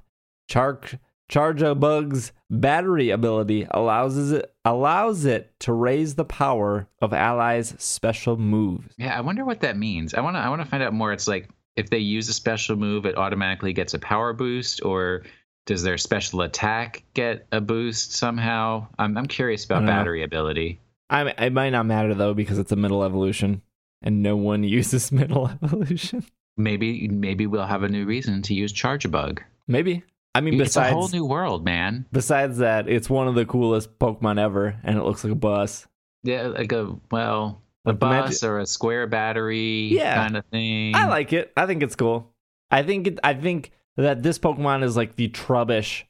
Charge 0.49 0.97
Charjabug's 1.29 2.31
battery 2.49 3.11
ability 3.11 3.67
allows 3.71 4.31
it 4.31 4.53
allows 4.65 5.25
it 5.25 5.53
to 5.59 5.73
raise 5.73 6.15
the 6.15 6.25
power 6.25 6.87
of 7.01 7.13
allies' 7.13 7.75
special 7.77 8.35
moves. 8.37 8.93
Yeah, 8.97 9.15
I 9.17 9.21
wonder 9.21 9.45
what 9.45 9.61
that 9.61 9.77
means. 9.77 10.13
I 10.13 10.21
want 10.21 10.35
to 10.35 10.39
I 10.39 10.49
want 10.49 10.61
to 10.61 10.67
find 10.67 10.83
out 10.83 10.93
more. 10.93 11.13
It's 11.13 11.27
like 11.27 11.49
if 11.75 11.89
they 11.89 11.99
use 11.99 12.27
a 12.29 12.33
special 12.33 12.75
move, 12.75 13.05
it 13.05 13.17
automatically 13.17 13.73
gets 13.73 13.93
a 13.93 13.99
power 13.99 14.33
boost, 14.33 14.83
or 14.83 15.23
does 15.65 15.83
their 15.83 15.97
special 15.97 16.41
attack 16.41 17.03
get 17.13 17.45
a 17.51 17.61
boost 17.61 18.13
somehow? 18.13 18.87
I'm 18.97 19.17
I'm 19.17 19.27
curious 19.27 19.65
about 19.65 19.83
know. 19.83 19.91
battery 19.91 20.23
ability. 20.23 20.81
I 21.11 21.29
it 21.29 21.53
might 21.53 21.69
not 21.69 21.85
matter 21.85 22.13
though 22.15 22.33
because 22.33 22.57
it's 22.57 22.71
a 22.71 22.75
middle 22.75 23.03
evolution 23.03 23.61
and 24.01 24.23
no 24.23 24.35
one 24.35 24.63
uses 24.79 25.11
middle 25.11 25.47
evolution. 25.47 26.25
Maybe 26.57 27.07
maybe 27.07 27.45
we'll 27.45 27.65
have 27.67 27.83
a 27.83 27.89
new 27.89 28.05
reason 28.05 28.41
to 28.43 28.53
use 28.55 28.73
Charjabug. 28.73 29.39
Maybe. 29.67 30.03
I 30.39 30.41
mean, 30.41 30.53
It's 30.53 30.77
a 30.77 30.79
besides 30.79 30.93
whole 30.93 31.09
new 31.09 31.25
world, 31.25 31.65
man. 31.65 32.05
besides 32.13 32.59
that, 32.59 32.87
it's 32.87 33.09
one 33.09 33.27
of 33.27 33.35
the 33.35 33.45
coolest 33.45 33.99
Pokemon 33.99 34.39
ever, 34.39 34.79
and 34.85 34.97
it 34.97 35.03
looks 35.03 35.21
like 35.25 35.33
a 35.33 35.35
bus. 35.35 35.85
Yeah, 36.23 36.47
like 36.47 36.71
a 36.71 36.95
well, 37.11 37.61
a 37.85 37.89
Like 37.91 37.99
magi- 38.01 38.27
bus 38.27 38.43
or 38.45 38.59
a 38.59 38.65
square 38.65 39.05
battery 39.05 39.89
Yeah. 39.91 40.15
kind 40.15 40.37
of 40.37 40.45
thing. 40.45 40.95
I 40.95 41.07
like 41.07 41.33
it. 41.33 41.51
I 41.57 41.65
think 41.65 41.83
it's 41.83 41.95
cool. 41.97 42.31
I 42.71 42.83
think 42.83 43.07
it, 43.07 43.19
I 43.21 43.33
think 43.33 43.71
that 43.97 44.23
this 44.23 44.39
Pokemon 44.39 44.83
is 44.83 44.95
like 44.95 45.17
the 45.17 45.27
Trubbish 45.27 46.03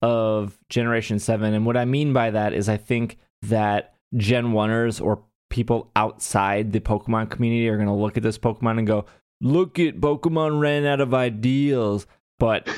of 0.00 0.58
Generation 0.68 1.18
Seven, 1.18 1.54
and 1.54 1.66
what 1.66 1.76
I 1.76 1.84
mean 1.84 2.12
by 2.12 2.30
that 2.30 2.52
is 2.52 2.68
I 2.68 2.76
think 2.76 3.18
that 3.42 3.94
Gen 4.16 4.52
Oneers 4.52 5.04
or 5.04 5.24
people 5.50 5.90
outside 5.96 6.72
the 6.72 6.80
Pokemon 6.80 7.30
community 7.30 7.68
are 7.68 7.76
gonna 7.78 7.96
look 7.96 8.16
at 8.16 8.22
this 8.22 8.38
Pokemon 8.38 8.78
and 8.78 8.86
go, 8.86 9.04
"Look 9.40 9.78
at 9.78 10.00
Pokemon 10.00 10.60
ran 10.60 10.84
out 10.86 11.00
of 11.00 11.12
ideals," 11.14 12.06
but 12.42 12.68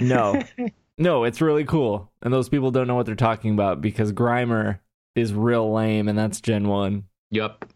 No. 0.00 0.40
No, 1.00 1.22
it's 1.22 1.40
really 1.40 1.64
cool. 1.64 2.10
And 2.22 2.32
those 2.34 2.48
people 2.48 2.72
don't 2.72 2.88
know 2.88 2.96
what 2.96 3.06
they're 3.06 3.14
talking 3.14 3.52
about 3.52 3.80
because 3.80 4.12
Grimer 4.12 4.80
is 5.14 5.32
real 5.32 5.72
lame, 5.72 6.08
and 6.08 6.18
that's 6.18 6.40
Gen 6.40 6.66
1. 6.66 7.04
Yep. 7.30 7.66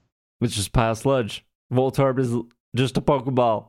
It's 0.41 0.57
just 0.57 0.73
pile 0.73 0.97
sludge. 0.97 1.45
Voltorb 1.73 2.19
is 2.19 2.35
just 2.75 2.97
a 2.99 3.01
Pokeball. 3.01 3.67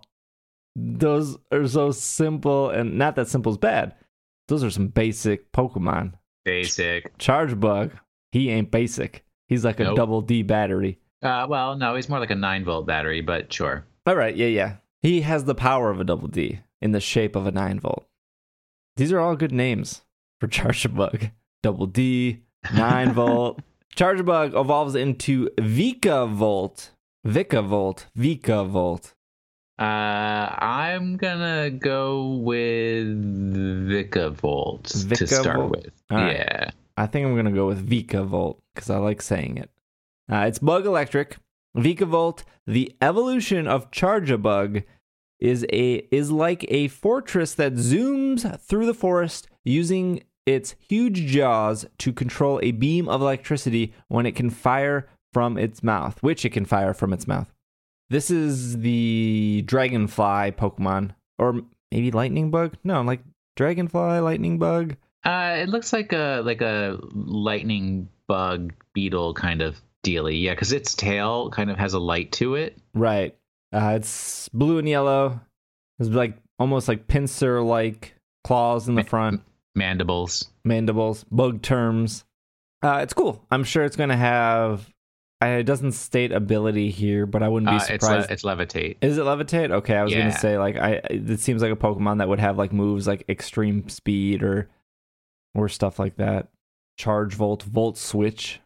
Those 0.75 1.38
are 1.51 1.68
so 1.68 1.92
simple, 1.92 2.72
and 2.72 2.98
not 2.98 3.15
that 3.15 3.27
simple 3.27 3.51
is 3.51 3.60
bad. 3.60 3.94
Those 4.48 4.63
are 4.63 4.72
some 4.72 4.88
basic 4.88 5.51
Pokemon. 5.51 6.13
Basic. 6.46 7.15
Charge 7.20 7.60
Bug, 7.60 7.92
he 8.32 8.50
ain't 8.50 8.72
basic. 8.72 9.24
He's 9.48 9.63
like 9.63 9.80
a 9.80 9.84
Nope. 9.84 9.96
double 9.98 10.22
D 10.22 10.42
battery. 10.42 10.98
Uh, 11.22 11.46
well, 11.48 11.75
no, 11.75 11.96
he's 11.96 12.10
more 12.10 12.20
like 12.20 12.32
a 12.32 12.36
nine 12.36 12.65
volt 12.65 12.88
battery, 12.88 13.22
but 13.22 13.53
sure. 13.53 13.86
All 14.08 14.15
right, 14.15 14.36
yeah, 14.36 14.48
yeah. 14.48 14.75
He 15.03 15.22
has 15.22 15.44
the 15.46 15.53
power 15.53 15.92
of 15.92 16.00
a 16.00 16.03
double 16.03 16.27
D 16.27 16.60
in 16.83 16.91
the 16.91 16.99
shape 16.99 17.35
of 17.35 17.47
a 17.47 17.51
9 17.51 17.79
volt. 17.79 18.05
These 18.97 19.11
are 19.13 19.19
all 19.19 19.35
good 19.35 19.51
names 19.53 20.01
for 20.39 20.47
Charjabug. 20.47 21.31
Double 21.63 21.87
D, 21.87 22.41
9 22.75 23.13
volt. 23.21 23.61
Charjabug 23.95 24.59
evolves 24.59 24.95
into 24.95 25.49
Vika 25.57 26.29
Volt. 26.29 26.91
Vika 27.25 27.65
Volt. 27.65 28.07
Vika 28.17 28.67
Volt. 28.67 29.13
Uh, 29.79 29.83
I'm 29.83 31.17
gonna 31.17 31.69
go 31.71 32.35
with 32.35 33.07
Vika 33.07 34.35
Vikavolt 34.35 34.83
to 34.83 34.97
Vikavolt? 35.25 35.41
start 35.41 35.69
with. 35.69 35.91
All 36.11 36.17
right. 36.17 36.35
yeah. 36.35 36.69
I 36.97 37.07
think 37.07 37.25
I'm 37.25 37.33
to 37.45 37.51
go 37.51 37.67
with 37.67 37.87
Vika 37.89 38.25
Volt 38.25 38.61
because 38.75 38.89
I 38.89 38.97
like 38.97 39.21
saying 39.21 39.57
it. 39.57 39.69
Uh, 40.31 40.45
it's 40.47 40.59
Bug 40.59 40.85
Electric. 40.85 41.37
Vika 41.77 42.05
Volt, 42.05 42.43
the 42.67 42.93
evolution 43.01 43.67
of 43.67 43.89
Chargebug, 43.89 44.83
is 45.43 45.65
a 45.73 46.07
is 46.09 46.31
like 46.31 46.65
a 46.69 46.88
fortress 46.88 47.53
that 47.55 47.73
zooms 47.73 48.59
through 48.62 48.85
the 48.85 48.93
forest 48.93 49.50
using 49.65 50.23
its 50.45 50.75
huge 50.79 51.25
jaws 51.27 51.85
to 51.97 52.13
control 52.13 52.59
a 52.63 52.71
beam 52.71 53.09
of 53.09 53.21
electricity 53.21 53.93
when 54.07 54.25
it 54.25 54.35
can 54.35 54.50
fire 54.50 55.07
from 55.33 55.57
its 55.57 55.83
mouth, 55.83 56.21
which 56.23 56.45
it 56.45 56.51
can 56.51 56.65
fire 56.65 56.93
from 56.93 57.12
its 57.12 57.27
mouth. 57.27 57.53
This 58.09 58.31
is 58.31 58.79
the 58.79 59.63
Dragonfly 59.65 60.53
Pokemon, 60.53 61.12
or 61.38 61.62
maybe 61.91 62.12
Lightning 62.12 62.50
Bug. 62.50 62.75
No, 62.83 63.01
like 63.01 63.21
Dragonfly, 63.57 64.19
Lightning 64.19 64.57
Bug. 64.59 64.95
Uh, 65.25 65.57
it 65.59 65.69
looks 65.69 65.91
like 65.91 66.13
a 66.13 66.41
like 66.45 66.62
a 66.62 67.00
lightning 67.13 68.07
bug 68.27 68.73
beetle 68.93 69.33
kind 69.33 69.62
of 69.62 69.81
dealy. 70.03 70.41
Yeah, 70.41 70.53
because 70.53 70.71
its 70.71 70.95
tail 70.95 71.50
kind 71.50 71.69
of 71.69 71.77
has 71.77 71.93
a 71.93 72.00
light 72.00 72.31
to 72.33 72.55
it. 72.55 72.77
Right. 72.93 73.35
Uh, 73.74 73.94
it's 73.96 74.50
blue 74.50 74.77
and 74.77 74.88
yellow. 74.88 75.39
It's 76.00 76.10
like 76.10 76.38
almost 76.60 76.88
like 76.88 77.08
pincer 77.08 77.62
like 77.62 78.13
claws 78.44 78.88
in 78.88 78.96
the 78.96 79.03
front, 79.03 79.42
Mandibles. 79.75 80.50
mandibles, 80.63 81.24
bug 81.32 81.62
terms. 81.62 82.24
Uh, 82.84 83.00
it's 83.01 83.13
cool. 83.13 83.44
I'm 83.50 83.63
sure 83.63 83.84
it's 83.84 83.96
going 83.96 84.10
to 84.10 84.15
have. 84.18 84.89
I, 85.42 85.48
it 85.56 85.63
doesn't 85.63 85.94
state 85.94 86.32
ability 86.32 86.89
here, 86.89 87.25
but 87.25 87.42
I 87.44 87.50
wouldn't 87.50 87.70
be 87.70 87.75
Uh, 87.75 87.80
it's 87.80 87.89
le- 87.89 88.00
surprised. 88.00 88.32
it's 88.32 88.44
levitate. 88.44 88.98
Is 89.01 89.18
it 89.18 89.22
levitate? 89.22 89.72
Okay, 89.72 89.96
I 89.96 90.03
was 90.03 90.13
going 90.13 90.32
to 90.32 90.38
say 90.38 90.58
like 90.58 90.77
I. 90.77 91.01
It 91.10 91.39
seems 91.39 91.62
like 91.62 91.72
a 91.72 91.75
Pokemon 91.75 92.20
that 92.20 92.30
would 92.30 92.39
have 92.39 92.58
like 92.58 92.72
moves 92.74 93.08
like 93.08 93.25
extreme 93.30 93.89
speed 93.89 94.44
or 94.44 94.70
or 95.56 95.68
stuff 95.70 96.00
like 96.00 96.18
that. 96.18 96.50
Charge 96.98 97.34
Volt, 97.36 97.63
Volt 97.63 97.98
Switch. 97.98 98.60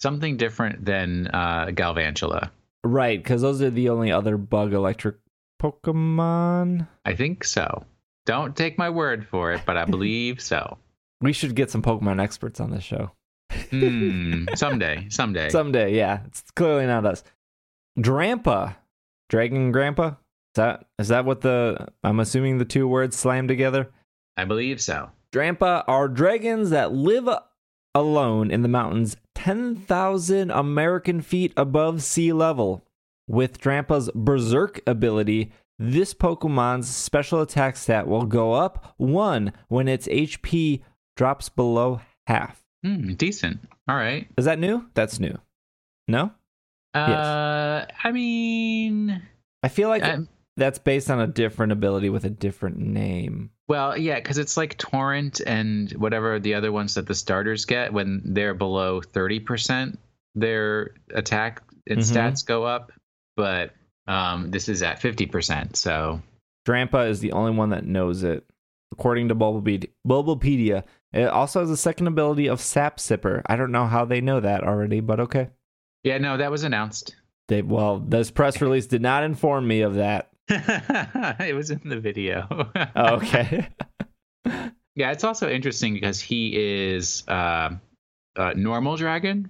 Something 0.00 0.36
different 0.36 0.84
than 0.84 1.26
uh, 1.28 1.66
Galvantula. 1.66 2.50
Right, 2.84 3.22
because 3.22 3.42
those 3.42 3.60
are 3.62 3.70
the 3.70 3.88
only 3.88 4.12
other 4.12 4.36
bug 4.36 4.72
electric 4.72 5.16
Pokemon. 5.60 6.86
I 7.04 7.14
think 7.14 7.44
so. 7.44 7.84
Don't 8.26 8.56
take 8.56 8.78
my 8.78 8.90
word 8.90 9.26
for 9.26 9.52
it, 9.52 9.62
but 9.66 9.76
I 9.76 9.84
believe 9.86 10.40
so. 10.40 10.78
We 11.20 11.32
should 11.32 11.54
get 11.54 11.70
some 11.70 11.82
Pokemon 11.82 12.22
experts 12.22 12.60
on 12.60 12.70
this 12.70 12.84
show. 12.84 13.10
Hmm. 13.70 14.44
someday, 14.54 15.06
someday. 15.08 15.48
Someday, 15.48 15.96
yeah. 15.96 16.20
It's 16.26 16.42
clearly 16.52 16.86
not 16.86 17.06
us. 17.06 17.24
Drampa, 17.98 18.76
Dragon 19.28 19.72
Grandpa. 19.72 20.08
Is 20.08 20.14
that 20.56 20.86
is 20.98 21.08
that 21.08 21.24
what 21.24 21.40
the? 21.40 21.88
I'm 22.04 22.20
assuming 22.20 22.58
the 22.58 22.64
two 22.64 22.86
words 22.86 23.16
slam 23.16 23.48
together. 23.48 23.90
I 24.36 24.44
believe 24.44 24.80
so. 24.80 25.10
Drampa 25.32 25.84
are 25.86 26.08
dragons 26.08 26.70
that 26.70 26.92
live 26.92 27.28
alone 27.98 28.50
in 28.50 28.62
the 28.62 28.68
mountains 28.68 29.16
10,000 29.34 30.50
American 30.50 31.20
feet 31.20 31.52
above 31.56 32.02
sea 32.02 32.32
level. 32.32 32.84
With 33.26 33.60
Drampa's 33.60 34.10
Berserk 34.14 34.80
ability, 34.86 35.52
this 35.78 36.14
Pokemon's 36.14 36.88
special 36.88 37.40
attack 37.40 37.76
stat 37.76 38.06
will 38.06 38.24
go 38.24 38.52
up 38.52 38.94
one 38.96 39.52
when 39.68 39.86
its 39.86 40.08
HP 40.08 40.82
drops 41.16 41.48
below 41.48 42.00
half. 42.26 42.62
Hmm, 42.82 43.14
decent. 43.14 43.60
All 43.86 43.96
right. 43.96 44.28
Is 44.36 44.44
that 44.46 44.58
new? 44.58 44.86
That's 44.94 45.20
new. 45.20 45.38
No? 46.06 46.32
Uh, 46.94 47.84
I 48.02 48.12
mean, 48.12 49.22
I 49.62 49.68
feel 49.68 49.88
like 49.88 50.02
um, 50.04 50.28
that's 50.58 50.78
based 50.78 51.10
on 51.10 51.20
a 51.20 51.26
different 51.26 51.72
ability 51.72 52.10
with 52.10 52.24
a 52.24 52.30
different 52.30 52.78
name. 52.78 53.50
well, 53.68 53.96
yeah, 53.96 54.16
because 54.16 54.38
it's 54.38 54.56
like 54.56 54.76
Torrent 54.78 55.40
and 55.46 55.90
whatever 55.92 56.38
the 56.38 56.54
other 56.54 56.72
ones 56.72 56.94
that 56.94 57.06
the 57.06 57.14
starters 57.14 57.64
get 57.66 57.92
when 57.92 58.22
they're 58.24 58.54
below 58.54 59.00
30%, 59.00 59.96
their 60.34 60.90
attack 61.14 61.62
and 61.86 61.98
Mhm. 62.00 62.12
stats 62.16 62.44
go 62.46 62.64
up. 62.64 62.92
But 63.36 63.72
um, 64.06 64.50
this 64.50 64.68
is 64.70 64.82
at 64.82 65.00
50%. 65.00 65.76
So, 65.76 66.22
Drampa 66.66 67.08
is 67.10 67.20
the 67.20 67.32
only 67.32 67.52
one 67.52 67.70
that 67.70 67.84
knows 67.86 68.22
it. 68.24 68.44
According 68.90 69.28
to 69.28 69.34
Bulbapedia, 69.34 70.84
it 71.12 71.28
also 71.28 71.60
has 71.60 71.70
a 71.70 71.76
second 71.76 72.06
ability 72.06 72.46
of 72.48 72.60
Sap 72.60 72.96
Sipper. 72.98 73.42
I 73.46 73.56
don't 73.56 73.70
know 73.72 73.86
how 73.86 74.04
they 74.06 74.20
know 74.20 74.40
that 74.40 74.64
already, 74.64 75.00
but 75.00 75.20
okay. 75.20 75.48
yeah, 76.04 76.18
no, 76.18 76.36
that 76.38 76.50
was 76.50 76.64
announced. 76.64 77.14
They 77.48 77.62
well, 77.62 77.98
this 77.98 78.30
press 78.30 78.60
release 78.60 78.86
did 78.86 79.02
not 79.02 79.24
inform 79.24 79.66
me 79.68 79.82
of 79.82 79.94
that. 79.96 80.30
It 80.48 81.54
was 81.54 81.70
in 81.70 81.80
the 81.84 82.00
video. 82.00 82.46
Oh, 82.96 83.16
okay. 83.16 83.68
Yeah, 84.94 85.12
it's 85.12 85.22
also 85.22 85.48
interesting 85.48 85.94
because 85.94 86.20
he 86.20 86.56
is 86.90 87.22
uh, 87.28 87.70
a 88.34 88.54
normal 88.54 88.96
dragon. 88.96 89.48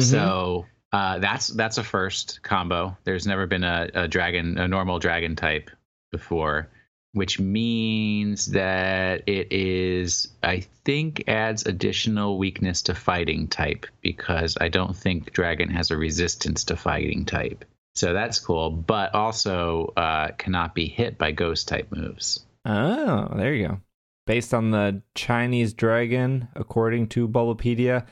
Mhm. 0.00 0.04
So 0.04 0.66
uh, 0.92 1.18
that's 1.18 1.48
that's 1.48 1.76
a 1.76 1.84
first 1.84 2.42
combo. 2.42 2.96
There's 3.04 3.26
never 3.26 3.46
been 3.46 3.64
a, 3.64 3.90
a 3.92 4.08
dragon, 4.08 4.56
a 4.56 4.66
normal 4.66 4.98
dragon 4.98 5.36
type 5.36 5.68
before, 6.10 6.70
which 7.12 7.38
means 7.38 8.46
that 8.46 9.24
it 9.28 9.52
is, 9.52 10.28
I 10.42 10.60
think, 10.86 11.24
adds 11.28 11.66
additional 11.66 12.38
weakness 12.38 12.80
to 12.82 12.94
fighting 12.94 13.48
type 13.48 13.84
because 14.00 14.56
I 14.58 14.68
don't 14.68 14.96
think 14.96 15.34
dragon 15.34 15.68
has 15.68 15.90
a 15.90 15.98
resistance 15.98 16.64
to 16.64 16.76
fighting 16.76 17.26
type. 17.26 17.66
So 17.94 18.12
that's 18.12 18.38
cool, 18.38 18.70
but 18.70 19.14
also 19.14 19.92
uh, 19.96 20.30
cannot 20.38 20.74
be 20.74 20.86
hit 20.86 21.18
by 21.18 21.32
ghost 21.32 21.68
type 21.68 21.92
moves. 21.92 22.44
Oh, 22.64 23.28
there 23.36 23.54
you 23.54 23.68
go. 23.68 23.80
Based 24.26 24.54
on 24.54 24.70
the 24.70 25.02
Chinese 25.14 25.74
dragon, 25.74 26.48
according 26.54 27.08
to 27.08 27.28
Bulbapedia, 27.28 28.06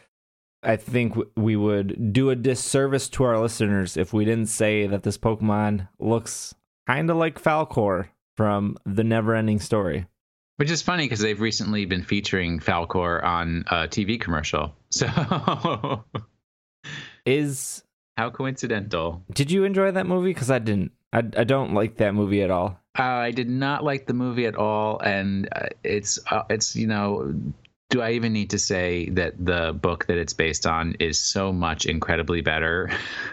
I 0.63 0.77
think 0.77 1.17
we 1.37 1.57
would 1.57 2.13
do 2.13 2.31
a 2.31 2.37
disservice 2.37 3.09
to 3.11 3.25
our 3.25 3.39
listeners 3.39 3.97
if 3.97 4.13
we 4.13 4.25
didn't 4.25 4.49
say 4.49 4.87
that 4.87 5.03
this 5.03 5.17
Pokemon 5.17 5.89
looks 5.99 6.55
kind 6.87 7.09
of 7.09 7.17
like 7.17 7.41
Falkor 7.41 8.09
from 8.37 8.77
the 8.85 9.03
Neverending 9.03 9.63
Story. 9.63 10.07
Which 10.57 10.71
is 10.71 10.83
funny 10.83 11.05
because 11.05 11.21
they've 11.21 11.41
recently 11.41 11.87
been 11.87 12.03
featuring 12.03 12.61
Falkor 12.61 13.25
on 13.25 13.65
a 13.69 13.89
TV 13.89 14.21
commercial. 14.21 14.75
So 14.93 16.05
Is 17.25 17.85
how 18.21 18.29
coincidental. 18.29 19.23
did 19.33 19.51
you 19.51 19.65
enjoy 19.65 19.91
that 19.93 20.07
movie? 20.07 20.35
Because 20.35 20.51
I 20.51 20.59
didn't. 20.59 20.93
I 21.13 21.19
I 21.19 21.45
don't 21.45 21.73
like 21.73 21.97
that 21.97 22.15
movie 22.15 22.43
at 22.43 22.51
all. 22.51 22.79
Uh, 22.99 23.03
I 23.03 23.31
did 23.31 23.49
not 23.49 23.83
like 23.83 24.07
the 24.07 24.13
movie 24.13 24.45
at 24.45 24.57
all, 24.57 25.01
and 25.01 25.49
uh, 25.53 25.69
it's 25.83 26.19
uh, 26.31 26.43
it's 26.51 26.77
you 26.77 26.87
know, 26.87 27.35
do 27.89 28.03
I 28.03 28.13
even 28.13 28.35
need 28.35 28.51
to 28.51 28.59
say 28.59 29.09
that 29.11 29.43
the 29.43 29.73
book 29.73 30.07
that 30.07 30.19
it's 30.19 30.35
based 30.35 30.67
on 30.67 30.97
is 31.01 31.19
so 31.19 31.51
much 31.51 31.87
incredibly 31.87 32.43
better 32.43 32.91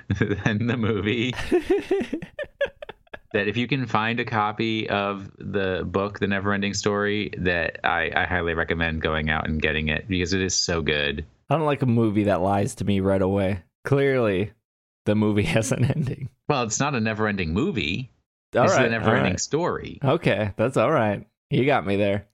than 0.19 0.67
the 0.67 0.77
movie? 0.77 1.33
that 3.33 3.49
if 3.49 3.57
you 3.57 3.67
can 3.67 3.87
find 3.87 4.21
a 4.21 4.25
copy 4.25 4.89
of 4.89 5.29
the 5.37 5.83
book, 5.85 6.19
The 6.19 6.27
Neverending 6.27 6.75
Story, 6.75 7.31
that 7.39 7.81
I, 7.83 8.09
I 8.15 8.25
highly 8.25 8.53
recommend 8.53 9.01
going 9.01 9.29
out 9.29 9.49
and 9.49 9.61
getting 9.61 9.89
it 9.89 10.07
because 10.07 10.33
it 10.33 10.41
is 10.41 10.55
so 10.55 10.81
good. 10.81 11.25
I 11.49 11.57
don't 11.57 11.65
like 11.65 11.81
a 11.81 11.87
movie 11.87 12.23
that 12.23 12.41
lies 12.41 12.75
to 12.75 12.85
me 12.85 13.01
right 13.01 13.21
away. 13.21 13.63
Clearly, 13.83 14.51
the 15.07 15.15
movie 15.15 15.43
has 15.55 15.71
an 15.71 15.85
ending. 15.85 16.29
Well, 16.47 16.61
it's 16.63 16.79
not 16.79 16.93
a 16.93 16.99
never-ending 16.99 17.51
movie. 17.51 18.11
All 18.55 18.65
it's 18.65 18.75
right, 18.75 18.85
a 18.85 18.89
never-ending 18.89 19.33
right. 19.33 19.39
story. 19.39 19.99
Okay, 20.03 20.53
that's 20.55 20.77
all 20.77 20.91
right. 20.91 21.25
You 21.49 21.65
got 21.65 21.87
me 21.87 21.95
there. 21.95 22.27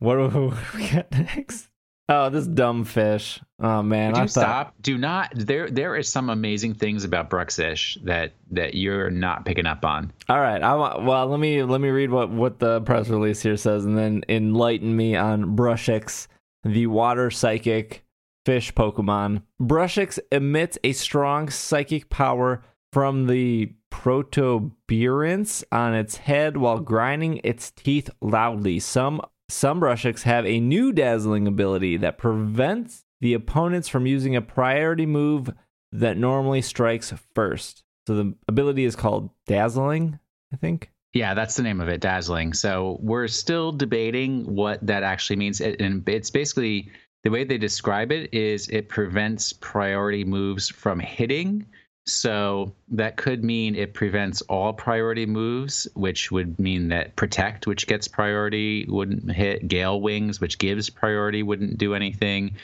What 0.00 0.16
do 0.16 0.40
what 0.40 0.56
do 0.72 0.78
we 0.78 0.88
got 0.88 1.10
next? 1.12 1.68
Oh, 2.08 2.28
this 2.28 2.46
dumb 2.46 2.84
fish. 2.84 3.40
Oh 3.60 3.82
man, 3.82 4.12
Would 4.12 4.18
I 4.18 4.22
you 4.22 4.28
thought 4.28 4.40
stop? 4.40 4.74
Do 4.82 4.98
not. 4.98 5.32
There, 5.34 5.70
there 5.70 5.96
is 5.96 6.08
some 6.08 6.28
amazing 6.28 6.74
things 6.74 7.04
about 7.04 7.30
Bruxish 7.30 8.02
that 8.04 8.32
that 8.50 8.74
you're 8.74 9.08
not 9.10 9.44
picking 9.44 9.66
up 9.66 9.84
on. 9.84 10.12
All 10.28 10.40
right, 10.40 10.60
I 10.60 10.74
want. 10.74 11.04
Well, 11.04 11.26
let 11.28 11.38
me 11.38 11.62
let 11.62 11.80
me 11.80 11.88
read 11.90 12.10
what 12.10 12.30
what 12.30 12.58
the 12.58 12.80
press 12.80 13.08
release 13.08 13.40
here 13.40 13.56
says, 13.56 13.84
and 13.84 13.96
then 13.96 14.24
enlighten 14.28 14.94
me 14.94 15.14
on 15.14 15.56
Brushix, 15.56 16.26
the 16.64 16.88
water 16.88 17.30
psychic 17.30 18.04
fish 18.44 18.72
Pokemon. 18.74 19.42
Brushix 19.60 20.18
emits 20.30 20.78
a 20.84 20.92
strong 20.92 21.48
psychic 21.48 22.08
power 22.10 22.62
from 22.92 23.26
the 23.26 23.72
protuberance 23.90 25.64
on 25.70 25.94
its 25.94 26.16
head 26.16 26.56
while 26.56 26.80
grinding 26.80 27.40
its 27.44 27.70
teeth 27.70 28.10
loudly. 28.20 28.78
Some 28.80 29.20
some 29.48 29.80
Brushix 29.80 30.22
have 30.22 30.46
a 30.46 30.60
new 30.60 30.92
dazzling 30.92 31.46
ability 31.46 31.98
that 31.98 32.16
prevents 32.16 33.04
the 33.20 33.34
opponents 33.34 33.86
from 33.86 34.06
using 34.06 34.34
a 34.34 34.40
priority 34.40 35.04
move 35.04 35.50
that 35.92 36.16
normally 36.16 36.62
strikes 36.62 37.12
first. 37.34 37.84
So 38.06 38.14
the 38.14 38.34
ability 38.48 38.84
is 38.84 38.96
called 38.96 39.30
Dazzling, 39.46 40.18
I 40.52 40.56
think. 40.56 40.90
Yeah, 41.12 41.34
that's 41.34 41.54
the 41.56 41.62
name 41.62 41.80
of 41.82 41.88
it, 41.88 42.00
dazzling. 42.00 42.54
So 42.54 42.98
we're 43.00 43.28
still 43.28 43.72
debating 43.72 44.54
what 44.54 44.84
that 44.86 45.02
actually 45.02 45.36
means, 45.36 45.60
and 45.60 46.08
it's 46.08 46.30
basically 46.30 46.90
the 47.22 47.30
way 47.30 47.44
they 47.44 47.58
describe 47.58 48.10
it 48.12 48.32
is 48.34 48.68
it 48.68 48.88
prevents 48.88 49.52
priority 49.52 50.24
moves 50.24 50.68
from 50.68 50.98
hitting. 50.98 51.66
So 52.04 52.74
that 52.88 53.16
could 53.16 53.44
mean 53.44 53.76
it 53.76 53.94
prevents 53.94 54.42
all 54.42 54.72
priority 54.72 55.24
moves, 55.24 55.86
which 55.94 56.32
would 56.32 56.58
mean 56.58 56.88
that 56.88 57.14
protect, 57.14 57.68
which 57.68 57.86
gets 57.86 58.08
priority, 58.08 58.86
wouldn't 58.88 59.30
hit. 59.30 59.68
Gale 59.68 60.00
wings, 60.00 60.40
which 60.40 60.58
gives 60.58 60.90
priority, 60.90 61.44
wouldn't 61.44 61.78
do 61.78 61.94
anything. 61.94 62.56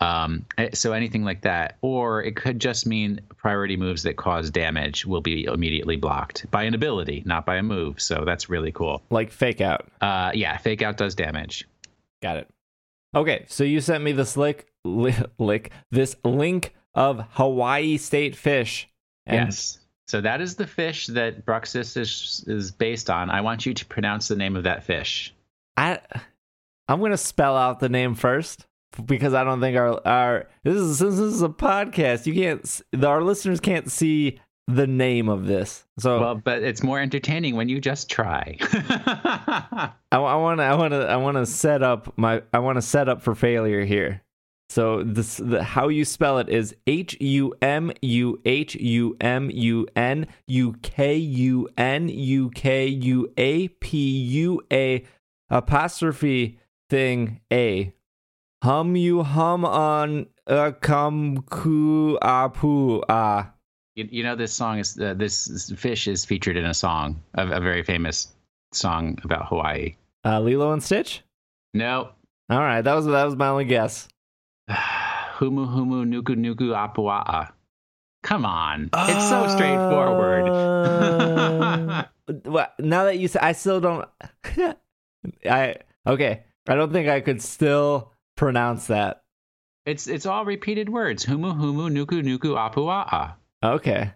Um, 0.00 0.46
eh, 0.56 0.70
so 0.72 0.92
anything 0.92 1.24
like 1.24 1.42
that, 1.42 1.76
or 1.82 2.22
it 2.22 2.36
could 2.36 2.58
just 2.58 2.86
mean 2.86 3.20
priority 3.36 3.76
moves 3.76 4.02
that 4.04 4.16
cause 4.16 4.50
damage 4.50 5.04
will 5.04 5.20
be 5.20 5.44
immediately 5.44 5.96
blocked 5.96 6.50
by 6.50 6.64
an 6.64 6.74
ability, 6.74 7.22
not 7.26 7.44
by 7.44 7.56
a 7.56 7.62
move. 7.62 8.00
So 8.00 8.24
that's 8.24 8.48
really 8.48 8.72
cool. 8.72 9.02
Like 9.10 9.30
fake 9.30 9.60
out. 9.60 9.88
Uh, 10.00 10.32
yeah, 10.34 10.56
fake 10.56 10.80
out 10.80 10.96
does 10.96 11.14
damage. 11.14 11.66
Got 12.22 12.38
it. 12.38 12.48
Okay, 13.16 13.46
so 13.48 13.64
you 13.64 13.80
sent 13.80 14.04
me 14.04 14.12
this 14.12 14.36
lick, 14.36 14.68
li- 14.84 15.14
lick 15.38 15.72
this 15.90 16.16
link 16.22 16.74
of 16.94 17.24
Hawaii 17.30 17.96
State 17.96 18.36
fish. 18.36 18.88
And 19.24 19.48
yes. 19.48 19.78
So 20.06 20.20
that 20.20 20.40
is 20.40 20.54
the 20.54 20.66
fish 20.66 21.06
that 21.08 21.44
Bruxus 21.44 21.96
is 21.96 22.44
is 22.46 22.70
based 22.70 23.10
on. 23.10 23.30
I 23.30 23.40
want 23.40 23.66
you 23.66 23.74
to 23.74 23.86
pronounce 23.86 24.28
the 24.28 24.36
name 24.36 24.54
of 24.54 24.64
that 24.64 24.84
fish. 24.84 25.34
I 25.76 25.98
I'm 26.88 27.00
gonna 27.00 27.16
spell 27.16 27.56
out 27.56 27.80
the 27.80 27.88
name 27.88 28.14
first 28.14 28.66
because 29.04 29.34
I 29.34 29.44
don't 29.44 29.60
think 29.60 29.76
our 29.76 30.06
our 30.06 30.48
this 30.62 30.76
is 30.76 30.98
since 30.98 31.16
this 31.16 31.34
is 31.34 31.42
a 31.42 31.48
podcast. 31.48 32.26
You 32.26 32.34
can't 32.34 33.04
our 33.04 33.22
listeners 33.22 33.60
can't 33.60 33.90
see 33.90 34.38
the 34.66 34.86
name 34.86 35.28
of 35.28 35.46
this. 35.46 35.84
So 35.98 36.20
Well, 36.20 36.34
but 36.34 36.62
it's 36.62 36.82
more 36.82 37.00
entertaining 37.00 37.56
when 37.56 37.68
you 37.68 37.80
just 37.80 38.10
try. 38.10 38.56
I, 38.60 40.18
want 40.18 40.58
to 40.58 40.64
I 40.64 40.74
want 40.74 40.92
to 40.92 41.06
I 41.06 41.16
want 41.16 41.36
to 41.36 41.46
set 41.46 41.82
up 41.82 42.12
my 42.16 42.42
I 42.52 42.58
want 42.58 42.76
to 42.76 42.82
set 42.82 43.08
up 43.08 43.22
for 43.22 43.34
failure 43.34 43.84
here. 43.84 44.22
So 44.68 45.04
this 45.04 45.36
the 45.36 45.62
how 45.62 45.88
you 45.88 46.04
spell 46.04 46.38
it 46.38 46.48
is 46.48 46.74
H 46.86 47.16
U 47.20 47.54
M 47.62 47.92
U 48.02 48.40
H 48.44 48.74
U 48.74 49.16
M 49.20 49.50
U 49.52 49.86
N 49.94 50.26
U 50.48 50.72
K 50.82 51.16
U 51.16 51.68
N 51.78 52.08
U 52.08 52.50
K 52.50 52.88
U 52.88 53.32
A 53.36 53.68
P 53.68 53.98
U 53.98 54.62
A 54.72 55.04
apostrophe 55.48 56.58
thing 56.90 57.40
A. 57.52 57.94
Hum 58.64 58.96
you 58.96 59.22
hum 59.22 59.64
on 59.64 60.26
uh 60.48 60.72
come 60.80 61.42
ku 61.42 62.18
apu 62.20 63.02
ah. 63.08 63.52
You, 63.96 64.08
you 64.10 64.22
know 64.22 64.36
this 64.36 64.52
song 64.52 64.78
is 64.78 64.98
uh, 65.00 65.14
this 65.14 65.72
fish 65.76 66.06
is 66.06 66.24
featured 66.24 66.56
in 66.56 66.66
a 66.66 66.74
song, 66.74 67.20
a, 67.34 67.46
a 67.46 67.60
very 67.60 67.82
famous 67.82 68.28
song 68.72 69.18
about 69.24 69.46
Hawaii. 69.48 69.96
Uh, 70.24 70.40
Lilo 70.40 70.72
and 70.72 70.82
Stitch. 70.82 71.22
No. 71.74 72.10
All 72.48 72.60
right, 72.60 72.82
that 72.82 72.94
was 72.94 73.06
that 73.06 73.24
was 73.24 73.34
my 73.34 73.48
only 73.48 73.64
guess. 73.64 74.06
Humu 74.70 75.66
humu 75.66 76.04
nuku 76.06 76.34
nuku 76.36 76.72
apua'a. 76.72 77.52
Come 78.22 78.46
on, 78.46 78.90
it's 78.92 79.28
so 79.28 79.46
straightforward. 79.48 80.48
Uh, 80.48 82.04
well, 82.44 82.68
now 82.78 83.04
that 83.04 83.18
you 83.18 83.28
say, 83.28 83.38
I 83.40 83.52
still 83.52 83.80
don't. 83.80 84.08
I 85.48 85.76
okay. 86.06 86.42
I 86.68 86.74
don't 86.74 86.92
think 86.92 87.08
I 87.08 87.20
could 87.20 87.40
still 87.42 88.12
pronounce 88.36 88.88
that. 88.88 89.22
it's 89.84 90.06
it's 90.08 90.26
all 90.26 90.44
repeated 90.44 90.88
words. 90.88 91.24
Humu 91.24 91.54
humu 91.54 91.88
nuku 91.90 92.22
nuku 92.22 92.56
apua'a. 92.56 93.34
Okay. 93.62 94.10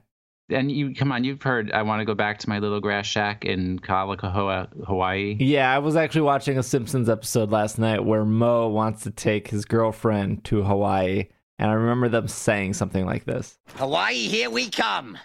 And 0.51 0.71
you 0.73 0.95
come 0.95 1.13
on, 1.13 1.23
you've 1.23 1.43
heard. 1.43 1.71
I 1.71 1.83
want 1.83 2.01
to 2.01 2.05
go 2.05 2.15
back 2.15 2.39
to 2.41 2.49
my 2.49 2.59
little 2.59 2.81
grass 2.81 3.07
shack 3.07 3.45
in 3.45 3.79
Kealakekua, 3.79 4.85
Hawaii. 4.87 5.37
Yeah, 5.39 5.73
I 5.73 5.79
was 5.79 5.95
actually 5.95 6.23
watching 6.23 6.59
a 6.59 6.63
Simpsons 6.65 7.09
episode 7.09 7.51
last 7.51 7.79
night 7.79 8.05
where 8.05 8.25
Moe 8.25 8.67
wants 8.69 9.05
to 9.05 9.11
take 9.13 9.47
his 9.49 9.65
girlfriend 9.65 10.43
to 10.47 10.65
Hawaii, 10.65 11.27
and 11.61 11.71
I 11.71 11.75
remember 11.75 12.09
them 12.09 12.27
saying 12.27 12.75
something 12.75 13.07
like 13.07 13.27
this. 13.27 13.59
Hawaii, 13.77 14.27
here 14.27 14.51
we 14.51 14.69
come. 14.71 15.17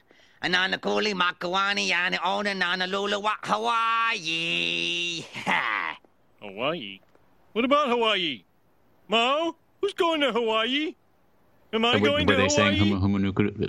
Ananakuli, 0.44 1.16
Makawani, 1.16 1.90
Yana 1.90 2.20
Ona, 2.24 2.52
Nanalula, 2.52 3.20
wa 3.20 3.32
Hawaii. 3.42 5.22
Ha. 5.46 5.98
Hawaii? 6.42 7.00
What 7.54 7.66
about 7.66 7.90
Hawaii? 7.90 8.44
Moe? 9.08 9.56
Who's 9.82 9.94
going 9.94 10.22
to 10.22 10.32
Hawaii? 10.32 10.94
Am 11.74 11.84
I 11.84 11.96
Were, 11.96 12.00
going 12.00 12.28
were 12.28 12.34
to 12.34 12.38
they 12.38 12.48
Hawaii? 12.48 12.78
saying 12.78 12.80
humu 12.80 13.00
humu 13.02 13.15
nuku 13.44 13.68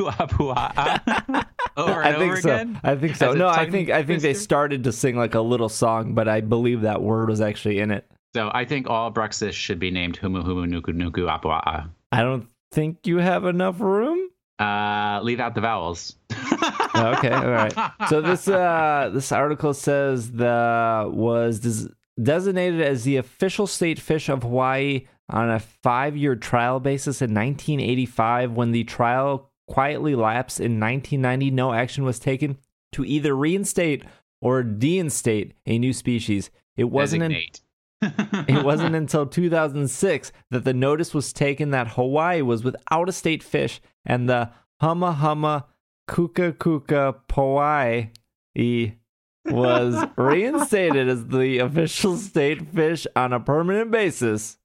nuku 0.06 1.44
over 1.76 2.02
and 2.02 2.16
I 2.16 2.18
think 2.18 2.32
over 2.32 2.40
so. 2.40 2.48
again? 2.50 2.80
I 2.82 2.94
think 2.96 3.16
so. 3.16 3.30
As 3.30 3.36
No, 3.36 3.48
I 3.48 3.68
think 3.70 3.90
I 3.90 4.02
think 4.02 4.22
they 4.22 4.34
started 4.34 4.84
to 4.84 4.92
sing 4.92 5.16
like 5.16 5.34
a 5.34 5.40
little 5.40 5.68
song, 5.68 6.14
but 6.14 6.28
I 6.28 6.40
believe 6.40 6.82
that 6.82 7.02
word 7.02 7.28
was 7.28 7.40
actually 7.40 7.78
in 7.80 7.90
it. 7.90 8.10
So 8.34 8.50
I 8.52 8.64
think 8.64 8.88
all 8.90 9.12
Bruxis 9.12 9.52
should 9.52 9.78
be 9.78 9.90
named 9.90 10.18
humu 10.18 10.42
humu 10.44 10.66
nuku 10.66 10.92
nuku 10.94 11.28
apua'a. 11.28 11.88
I 12.12 12.22
don't 12.22 12.48
think 12.72 13.06
you 13.06 13.18
have 13.18 13.44
enough 13.44 13.80
room. 13.80 14.18
Uh, 14.58 15.20
leave 15.22 15.40
out 15.40 15.54
the 15.54 15.60
vowels. 15.60 16.16
Okay, 16.96 17.30
all 17.30 17.50
right. 17.50 17.74
So 18.08 18.20
this 18.20 18.46
uh 18.46 19.10
this 19.12 19.32
article 19.32 19.74
says 19.74 20.30
the 20.30 21.10
was 21.12 21.58
des- 21.58 21.92
designated 22.22 22.80
as 22.80 23.02
the 23.02 23.16
official 23.16 23.66
state 23.66 23.98
fish 23.98 24.28
of 24.28 24.44
Hawaii 24.44 25.06
on 25.28 25.50
a 25.50 25.62
5-year 25.84 26.36
trial 26.36 26.80
basis 26.80 27.22
in 27.22 27.34
1985 27.34 28.52
when 28.52 28.72
the 28.72 28.84
trial 28.84 29.50
quietly 29.66 30.14
lapsed 30.14 30.60
in 30.60 30.78
1990 30.78 31.50
no 31.50 31.72
action 31.72 32.04
was 32.04 32.18
taken 32.18 32.58
to 32.92 33.04
either 33.04 33.34
reinstate 33.34 34.04
or 34.40 34.62
deinstate 34.62 35.52
a 35.66 35.78
new 35.78 35.92
species. 35.92 36.50
It 36.76 36.84
wasn't 36.84 37.22
in, 37.24 37.32
it 38.02 38.64
wasn't 38.64 38.94
until 38.94 39.26
2006 39.26 40.32
that 40.50 40.64
the 40.64 40.74
notice 40.74 41.14
was 41.14 41.32
taken 41.32 41.70
that 41.70 41.88
Hawaii 41.88 42.42
was 42.42 42.62
without 42.62 43.08
a 43.08 43.12
state 43.12 43.42
fish 43.42 43.80
and 44.04 44.28
the 44.28 44.50
Hama 44.80 45.12
Hama 45.12 45.66
Kuka 46.06 46.52
Kuka 46.52 47.16
Powai 47.28 48.10
was 49.46 50.08
reinstated 50.16 51.08
as 51.08 51.26
the 51.26 51.58
official 51.58 52.16
state 52.16 52.68
fish 52.68 53.06
on 53.16 53.32
a 53.32 53.40
permanent 53.40 53.90
basis. 53.90 54.58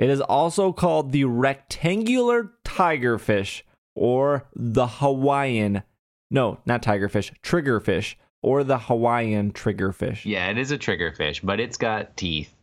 It 0.00 0.08
is 0.08 0.22
also 0.22 0.72
called 0.72 1.12
the 1.12 1.24
rectangular 1.24 2.52
tigerfish 2.64 3.60
or 3.94 4.48
the 4.56 4.86
Hawaiian, 4.86 5.82
no, 6.30 6.58
not 6.64 6.82
tigerfish, 6.82 7.32
triggerfish 7.42 8.14
or 8.42 8.64
the 8.64 8.78
Hawaiian 8.78 9.52
triggerfish. 9.52 10.24
Yeah, 10.24 10.48
it 10.48 10.56
is 10.56 10.70
a 10.70 10.78
triggerfish, 10.78 11.40
but 11.44 11.60
it's 11.60 11.76
got 11.76 12.16
teeth, 12.16 12.56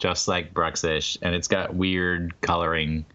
just 0.00 0.28
like 0.28 0.52
Bruxish, 0.52 1.16
and 1.22 1.34
it's 1.34 1.48
got 1.48 1.74
weird 1.74 2.38
coloring. 2.42 3.06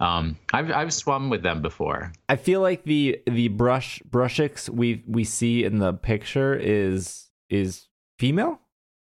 Um, 0.00 0.36
I've 0.52 0.72
I've 0.72 0.92
swum 0.92 1.30
with 1.30 1.44
them 1.44 1.62
before. 1.62 2.12
I 2.28 2.34
feel 2.34 2.60
like 2.60 2.82
the 2.82 3.22
the 3.28 3.46
brush 3.46 4.02
brushix 4.10 4.68
we 4.68 5.04
we 5.06 5.22
see 5.22 5.62
in 5.62 5.78
the 5.78 5.92
picture 5.92 6.56
is 6.56 7.30
is 7.48 7.86
female. 8.18 8.58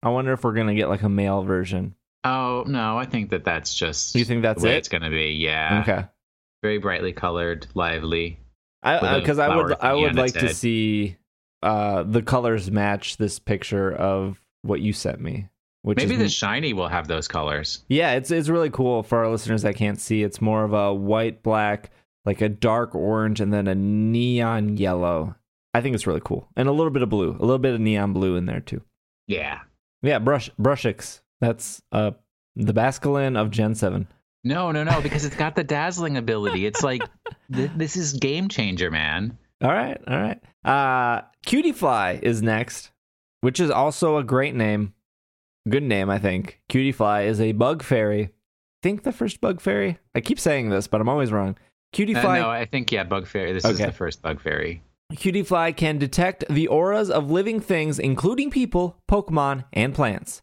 I 0.03 0.09
wonder 0.09 0.33
if 0.33 0.43
we're 0.43 0.51
gonna 0.51 0.75
get 0.75 0.89
like 0.89 1.03
a 1.03 1.07
male 1.07 1.43
version. 1.43 1.95
Oh 2.23 2.63
no, 2.67 2.97
I 2.97 3.05
think 3.05 3.31
that 3.31 3.43
that's 3.43 3.73
just. 3.73 4.15
You 4.15 4.25
think 4.25 4.41
that's 4.43 4.63
it? 4.63 4.71
It's 4.71 4.89
gonna 4.89 5.09
be. 5.09 5.31
Yeah. 5.31 5.81
Okay, 5.81 6.07
Very 6.61 6.77
brightly 6.77 7.13
colored, 7.13 7.67
lively. 7.73 8.39
I 8.83 9.19
because 9.19 9.39
I 9.39 9.55
would 9.55 9.73
I 9.79 9.93
would 9.93 10.15
like 10.15 10.33
to 10.33 10.53
see 10.53 11.17
uh 11.61 12.03
the 12.03 12.21
colors 12.21 12.71
match 12.71 13.17
this 13.17 13.37
picture 13.37 13.91
of 13.91 14.41
what 14.63 14.81
you 14.81 14.93
sent 14.93 15.19
me. 15.19 15.49
Which 15.83 15.97
Maybe 15.97 16.13
is 16.13 16.19
the 16.19 16.29
shiny 16.29 16.73
will 16.73 16.87
have 16.87 17.07
those 17.07 17.27
colors. 17.27 17.83
Yeah, 17.87 18.13
it's 18.13 18.29
it's 18.29 18.49
really 18.49 18.69
cool 18.69 19.01
for 19.01 19.19
our 19.19 19.31
listeners 19.31 19.63
that 19.63 19.75
can't 19.75 19.99
see. 19.99 20.21
It's 20.21 20.39
more 20.41 20.63
of 20.63 20.73
a 20.73 20.93
white, 20.93 21.41
black, 21.41 21.89
like 22.23 22.41
a 22.41 22.49
dark 22.49 22.93
orange, 22.93 23.41
and 23.41 23.51
then 23.51 23.67
a 23.67 23.73
neon 23.73 24.77
yellow. 24.77 25.35
I 25.73 25.81
think 25.81 25.95
it's 25.95 26.05
really 26.05 26.21
cool, 26.23 26.49
and 26.55 26.67
a 26.67 26.71
little 26.71 26.91
bit 26.91 27.01
of 27.01 27.09
blue, 27.09 27.31
a 27.31 27.41
little 27.41 27.57
bit 27.57 27.73
of 27.73 27.79
neon 27.79 28.13
blue 28.13 28.35
in 28.35 28.45
there 28.45 28.59
too. 28.59 28.81
Yeah. 29.27 29.61
Yeah, 30.03 30.19
brush 30.19 30.51
brushix. 30.59 31.21
That's 31.41 31.81
uh 31.91 32.11
the 32.55 32.73
Basculin 32.73 33.37
of 33.37 33.51
Gen 33.51 33.75
Seven. 33.75 34.07
No, 34.43 34.71
no, 34.71 34.83
no, 34.83 35.01
because 35.01 35.25
it's 35.25 35.35
got 35.35 35.55
the 35.55 35.63
dazzling 35.63 36.17
ability. 36.17 36.65
It's 36.65 36.81
like 36.91 37.03
th- 37.53 37.71
this 37.75 37.95
is 37.97 38.13
game 38.13 38.47
changer, 38.49 38.89
man. 38.89 39.37
All 39.63 39.71
right, 39.71 39.99
all 40.07 40.19
right. 40.19 40.41
Uh, 40.65 41.21
Cutiefly 41.45 42.21
is 42.23 42.41
next, 42.41 42.91
which 43.41 43.59
is 43.59 43.69
also 43.69 44.17
a 44.17 44.23
great 44.23 44.55
name. 44.55 44.93
Good 45.69 45.83
name, 45.83 46.09
I 46.09 46.17
think. 46.17 46.59
Cutiefly 46.69 47.25
is 47.27 47.39
a 47.39 47.51
bug 47.51 47.83
fairy. 47.83 48.29
Think 48.81 49.03
the 49.03 49.11
first 49.11 49.39
bug 49.41 49.61
fairy. 49.61 49.99
I 50.15 50.21
keep 50.21 50.39
saying 50.39 50.69
this, 50.69 50.87
but 50.87 51.01
I'm 51.01 51.09
always 51.09 51.31
wrong. 51.31 51.55
Cutie 51.93 52.15
Uh, 52.15 52.21
Fly. 52.21 52.39
no, 52.39 52.49
I 52.49 52.65
think 52.65 52.91
yeah, 52.91 53.03
bug 53.03 53.27
fairy. 53.27 53.53
This 53.53 53.63
is 53.65 53.77
the 53.77 53.91
first 53.91 54.23
bug 54.23 54.41
fairy. 54.41 54.81
Cutiefly 55.13 55.75
can 55.77 55.99
detect 55.99 56.45
the 56.49 56.67
auras 56.67 57.11
of 57.11 57.29
living 57.29 57.59
things, 57.59 57.99
including 57.99 58.49
people, 58.49 58.97
Pokemon, 59.09 59.65
and 59.73 59.93
plants. 59.93 60.41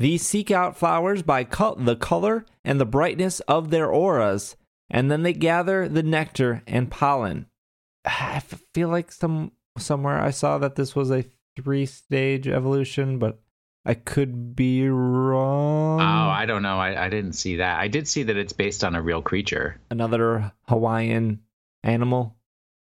These 0.00 0.26
seek 0.26 0.50
out 0.50 0.78
flowers 0.78 1.20
by 1.20 1.44
co- 1.44 1.74
the 1.74 1.94
color 1.94 2.46
and 2.64 2.80
the 2.80 2.86
brightness 2.86 3.40
of 3.40 3.68
their 3.68 3.92
auras, 3.92 4.56
and 4.88 5.10
then 5.10 5.24
they 5.24 5.34
gather 5.34 5.90
the 5.90 6.02
nectar 6.02 6.62
and 6.66 6.90
pollen. 6.90 7.44
I 8.06 8.40
feel 8.72 8.88
like 8.88 9.12
some 9.12 9.52
somewhere 9.76 10.18
I 10.18 10.30
saw 10.30 10.56
that 10.56 10.76
this 10.76 10.96
was 10.96 11.10
a 11.10 11.26
three 11.54 11.84
stage 11.84 12.48
evolution, 12.48 13.18
but 13.18 13.40
I 13.84 13.92
could 13.92 14.56
be 14.56 14.88
wrong. 14.88 16.00
oh, 16.00 16.30
I 16.30 16.46
don't 16.46 16.62
know. 16.62 16.78
I, 16.78 17.04
I 17.04 17.10
didn't 17.10 17.34
see 17.34 17.56
that. 17.56 17.78
I 17.78 17.88
did 17.88 18.08
see 18.08 18.22
that 18.22 18.38
it's 18.38 18.54
based 18.54 18.82
on 18.82 18.94
a 18.94 19.02
real 19.02 19.20
creature. 19.20 19.78
Another 19.90 20.50
Hawaiian 20.66 21.40
animal. 21.82 22.36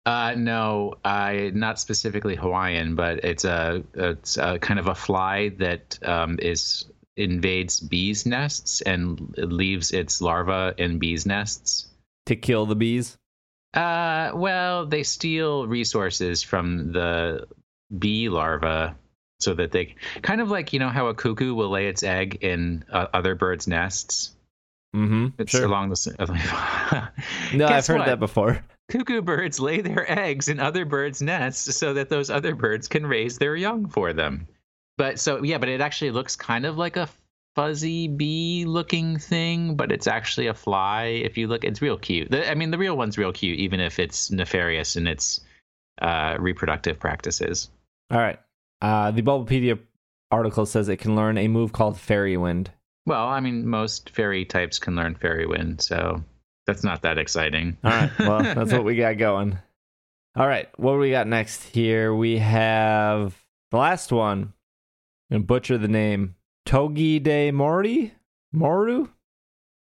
Uh, 0.06 0.34
no, 0.36 0.94
I 1.04 1.52
not 1.54 1.78
specifically 1.78 2.34
Hawaiian, 2.34 2.96
but 2.96 3.24
it's 3.24 3.44
a 3.44 3.84
it's 3.94 4.36
a 4.38 4.58
kind 4.58 4.80
of 4.80 4.88
a 4.88 4.94
fly 4.96 5.50
that 5.58 6.00
um, 6.02 6.40
is 6.42 6.86
invades 7.16 7.80
bees' 7.80 8.26
nests 8.26 8.80
and 8.82 9.34
leaves 9.38 9.90
its 9.92 10.20
larvae 10.20 10.74
in 10.82 10.98
bees' 10.98 11.26
nests. 11.26 11.88
To 12.26 12.36
kill 12.36 12.66
the 12.66 12.76
bees. 12.76 13.16
Uh, 13.74 14.32
well, 14.34 14.86
they 14.86 15.02
steal 15.02 15.66
resources 15.66 16.42
from 16.42 16.92
the 16.92 17.46
bee 17.98 18.28
larva 18.28 18.96
so 19.38 19.54
that 19.54 19.70
they 19.70 19.94
kind 20.22 20.40
of 20.40 20.50
like 20.50 20.72
you 20.72 20.78
know 20.78 20.88
how 20.88 21.06
a 21.08 21.14
cuckoo 21.14 21.54
will 21.54 21.68
lay 21.68 21.88
its 21.88 22.02
egg 22.02 22.38
in 22.40 22.84
uh, 22.90 23.06
other 23.12 23.34
birds' 23.34 23.66
nests. 23.68 24.34
Mm-hmm. 24.94 25.26
It's 25.38 25.52
Sure. 25.52 25.66
along 25.66 25.90
the. 25.90 27.10
no, 27.54 27.66
I've 27.66 27.86
heard 27.86 27.98
what? 27.98 28.06
that 28.06 28.18
before. 28.18 28.64
Cuckoo 28.88 29.20
birds 29.20 29.60
lay 29.60 29.80
their 29.82 30.10
eggs 30.18 30.48
in 30.48 30.58
other 30.58 30.84
birds' 30.84 31.20
nests 31.20 31.76
so 31.76 31.92
that 31.94 32.08
those 32.08 32.30
other 32.30 32.54
birds 32.54 32.88
can 32.88 33.04
raise 33.06 33.36
their 33.36 33.56
young 33.56 33.88
for 33.88 34.12
them. 34.12 34.46
But 34.98 35.18
so 35.18 35.42
yeah, 35.42 35.58
but 35.58 35.68
it 35.68 35.80
actually 35.80 36.10
looks 36.10 36.36
kind 36.36 36.64
of 36.64 36.78
like 36.78 36.96
a 36.96 37.08
fuzzy 37.54 38.06
bee 38.06 38.64
looking 38.66 39.18
thing, 39.18 39.74
but 39.76 39.90
it's 39.90 40.06
actually 40.06 40.46
a 40.46 40.54
fly. 40.54 41.04
If 41.04 41.36
you 41.36 41.48
look, 41.48 41.64
it's 41.64 41.82
real 41.82 41.98
cute. 41.98 42.30
The, 42.30 42.50
I 42.50 42.54
mean, 42.54 42.70
the 42.70 42.78
real 42.78 42.96
one's 42.96 43.18
real 43.18 43.32
cute, 43.32 43.58
even 43.58 43.80
if 43.80 43.98
it's 43.98 44.30
nefarious 44.30 44.96
in 44.96 45.06
its 45.06 45.40
uh, 46.00 46.36
reproductive 46.38 46.98
practices. 46.98 47.70
All 48.10 48.18
right. 48.18 48.38
Uh, 48.82 49.10
the 49.10 49.22
Bulbapedia 49.22 49.78
article 50.30 50.66
says 50.66 50.88
it 50.88 50.98
can 50.98 51.16
learn 51.16 51.38
a 51.38 51.48
move 51.48 51.72
called 51.72 51.98
Fairy 51.98 52.36
Wind. 52.36 52.70
Well, 53.06 53.26
I 53.26 53.40
mean, 53.40 53.66
most 53.66 54.10
fairy 54.10 54.44
types 54.44 54.78
can 54.78 54.96
learn 54.96 55.14
fairy 55.14 55.46
wind, 55.46 55.80
so 55.80 56.22
that's 56.66 56.82
not 56.82 57.02
that 57.02 57.18
exciting. 57.18 57.76
All 57.84 57.90
right. 57.90 58.18
Well, 58.18 58.42
that's 58.42 58.72
what 58.72 58.84
we 58.84 58.96
got 58.96 59.16
going. 59.16 59.58
All 60.36 60.46
right. 60.46 60.68
What 60.76 60.92
do 60.92 60.98
we 60.98 61.10
got 61.10 61.26
next 61.28 61.62
here? 61.62 62.14
We 62.14 62.38
have 62.38 63.34
the 63.70 63.78
last 63.78 64.12
one. 64.12 64.52
I'm 65.30 65.38
gonna 65.38 65.44
butcher 65.44 65.78
the 65.78 65.88
name. 65.88 66.34
Togi 66.64 67.18
de 67.18 67.50
Mori? 67.50 68.12
Moru? 68.52 69.08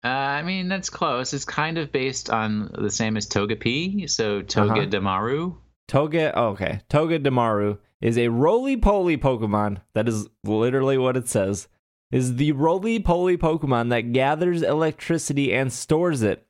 Uh, 0.03 0.07
I 0.07 0.43
mean, 0.43 0.67
that's 0.67 0.89
close. 0.89 1.33
It's 1.33 1.45
kind 1.45 1.77
of 1.77 1.91
based 1.91 2.29
on 2.29 2.69
the 2.77 2.89
same 2.91 3.15
as 3.15 3.27
Togepi, 3.27 4.09
so 4.09 4.41
Toga 4.41 4.73
Uh-huh. 4.81 4.85
Damaru. 4.85 5.55
Toga, 5.87 6.37
oh, 6.37 6.47
okay. 6.49 6.81
Toga 6.89 7.19
Damaru 7.19 7.77
is 8.01 8.17
a 8.17 8.27
roly 8.29 8.75
poly 8.75 9.17
Pokemon. 9.17 9.81
That 9.93 10.07
is 10.09 10.27
literally 10.43 10.97
what 10.97 11.15
it 11.17 11.27
says. 11.29 11.67
Is 12.11 12.35
the 12.35 12.51
roly 12.51 12.99
poly 12.99 13.37
Pokemon 13.37 13.89
that 13.89 14.11
gathers 14.13 14.61
electricity 14.61 15.53
and 15.53 15.71
stores 15.71 16.21
it. 16.21 16.45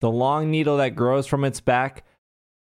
The 0.00 0.10
long 0.10 0.50
needle 0.50 0.76
that 0.78 0.96
grows 0.96 1.26
from 1.26 1.44
its 1.44 1.60
back 1.60 2.04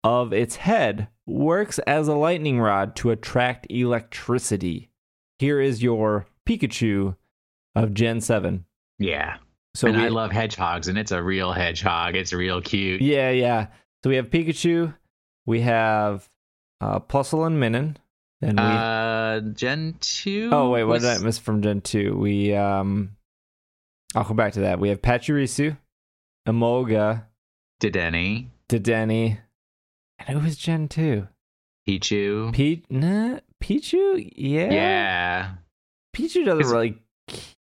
of 0.04 0.34
its 0.34 0.56
head 0.58 1.08
works 1.26 1.80
as 1.80 2.08
a 2.08 2.16
lightning 2.16 2.60
rod 2.60 2.96
to 2.98 3.12
attract 3.12 3.68
electricity. 3.70 4.90
Here 5.44 5.60
is 5.60 5.84
your 5.84 6.26
Pikachu 6.48 7.18
of 7.76 7.94
Gen 7.94 8.22
7. 8.22 8.64
Yeah. 8.98 9.36
So 9.76 9.90
and 9.90 9.98
we, 9.98 10.06
I 10.06 10.08
love 10.08 10.32
hedgehogs, 10.32 10.88
and 10.88 10.98
it's 10.98 11.12
a 11.12 11.22
real 11.22 11.52
hedgehog. 11.52 12.16
It's 12.16 12.32
real 12.32 12.62
cute. 12.62 13.02
Yeah, 13.02 13.30
yeah. 13.32 13.68
So 14.02 14.10
we 14.10 14.16
have 14.16 14.30
Pikachu, 14.30 14.96
we 15.46 15.60
have 15.60 16.30
uh 16.80 17.00
Plusle 17.02 17.46
and. 17.46 18.00
Then 18.40 18.56
we 18.56 18.64
Uh, 18.64 19.40
Gen 19.54 19.98
two. 20.00 20.50
Oh 20.54 20.70
wait, 20.70 20.86
what 20.86 20.94
was- 20.94 21.04
did 21.04 21.18
I 21.20 21.26
miss 21.26 21.40
from 21.40 21.62
Gen 21.62 21.82
2? 21.82 22.16
We 22.18 22.56
um 22.56 23.18
I'll 24.16 24.24
go 24.24 24.34
back 24.36 24.54
to 24.54 24.62
that. 24.62 24.80
We 24.80 24.88
have 24.88 25.02
Pachirisu, 25.02 25.76
Emolga, 26.48 27.26
Dedenne, 27.82 28.48
Dedenne, 28.70 29.40
and 30.20 30.38
who 30.40 30.46
was 30.46 30.56
Gen 30.56 30.88
2? 30.88 31.28
Pichu. 31.86 32.54
Pe- 32.54 32.84
nah, 32.90 33.40
Pichu? 33.64 34.32
Yeah. 34.36 34.72
yeah. 34.72 35.50
Pichu 36.16 36.46
doesn't 36.46 36.72
really 36.72 36.98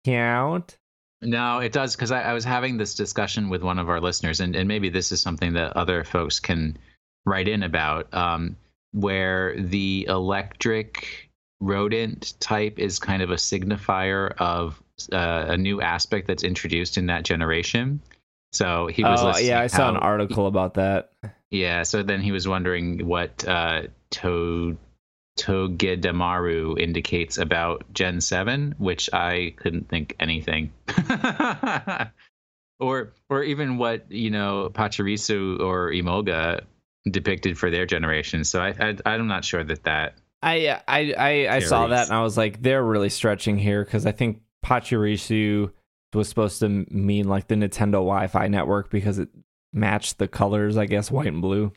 count. 0.05 0.79
No, 1.23 1.59
it 1.59 1.73
does 1.73 1.95
because 1.95 2.11
I, 2.11 2.23
I 2.23 2.33
was 2.33 2.45
having 2.45 2.79
this 2.79 2.95
discussion 2.95 3.51
with 3.51 3.63
one 3.63 3.79
of 3.79 3.91
our 3.91 4.01
listeners, 4.01 4.41
and, 4.41 4.57
and 4.57 4.67
maybe 4.67 4.89
this 4.89 5.13
is 5.13 5.21
something 5.21 5.53
that 5.53 5.77
other 5.77 6.03
folks 6.03 6.41
can 6.41 6.79
write 7.27 7.47
in 7.47 7.63
about, 7.63 8.13
um, 8.15 8.57
where 8.93 9.55
the 9.59 10.07
electric 10.09 11.31
rodent 11.61 12.33
type 12.41 12.79
is 12.79 12.99
kind 12.99 13.23
of 13.23 13.31
a 13.31 13.35
signifier 13.35 14.33
of 14.39 14.83
uh, 15.13 15.45
a 15.49 15.57
new 15.59 15.83
aspect 15.83 16.27
that's 16.27 16.43
introduced 16.43 16.97
in 16.97 17.07
that 17.07 17.25
generation. 17.25 18.01
So 18.53 18.87
he 18.87 19.05
was 19.05 19.21
oh, 19.23 19.39
yeah, 19.39 19.61
I 19.61 19.67
saw 19.67 19.91
an 19.91 19.97
article 19.97 20.47
about 20.47 20.75
that. 20.75 21.13
Yeah, 21.51 21.83
so 21.83 22.03
then 22.03 22.23
he 22.23 22.33
was 22.33 22.49
wondering 22.49 23.07
what 23.07 23.47
uh, 23.47 23.83
to 24.13 24.79
Togedemaru 25.41 26.79
indicates 26.79 27.39
about 27.39 27.91
Gen 27.95 28.21
7, 28.21 28.75
which 28.79 29.09
I 29.13 29.55
couldn't 29.57 29.89
think 29.89 30.15
anything. 30.21 30.71
or 32.81 33.13
or 33.31 33.43
even 33.43 33.79
what, 33.79 34.11
you 34.13 34.31
know, 34.31 34.71
Pachirisu 34.73 35.59
or 35.61 35.91
Emolga 35.91 36.61
depicted 37.11 37.59
for 37.59 37.71
their 37.71 37.87
generation. 37.87 38.45
So 38.45 38.61
I, 38.61 38.75
I 38.79 38.97
I'm 39.11 39.27
not 39.27 39.45
sure 39.45 39.65
that 39.65 39.85
that 39.85 40.15
I 40.43 40.81
I 40.87 41.15
I, 41.17 41.57
I 41.57 41.59
saw 41.61 41.87
that 41.87 42.09
and 42.09 42.17
I 42.17 42.23
was 42.23 42.37
like, 42.37 42.61
they're 42.63 42.85
really 42.85 43.09
stretching 43.09 43.57
here 43.57 43.83
because 43.83 44.05
I 44.05 44.13
think 44.13 44.43
Pachirisu 44.65 45.71
was 46.13 46.29
supposed 46.29 46.61
to 46.61 46.69
mean 46.69 47.29
like 47.29 47.49
the 47.49 47.55
Nintendo 47.55 47.93
Wi-Fi 47.93 48.49
network 48.49 48.91
because 48.91 49.19
it 49.19 49.31
matched 49.73 50.19
the 50.19 50.29
colors, 50.29 50.77
I 50.77 50.85
guess, 50.85 51.11
white 51.11 51.29
and 51.29 51.41
blue. 51.41 51.73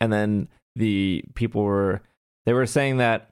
And 0.00 0.12
then 0.12 0.48
the 0.76 1.24
people 1.34 1.62
were 1.62 2.02
they 2.46 2.52
were 2.52 2.66
saying 2.66 2.98
that 2.98 3.28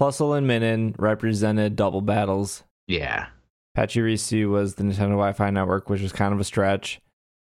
Plusle 0.00 0.36
and 0.38 0.46
Minun 0.46 0.94
represented 0.98 1.76
double 1.76 2.00
battles. 2.00 2.64
yeah. 2.86 3.26
Pachirisu 3.76 4.50
was 4.50 4.74
the 4.74 4.82
Nintendo 4.82 5.10
Wi-Fi 5.10 5.50
network, 5.50 5.88
which 5.88 6.02
was 6.02 6.10
kind 6.12 6.34
of 6.34 6.40
a 6.40 6.44
stretch. 6.44 7.00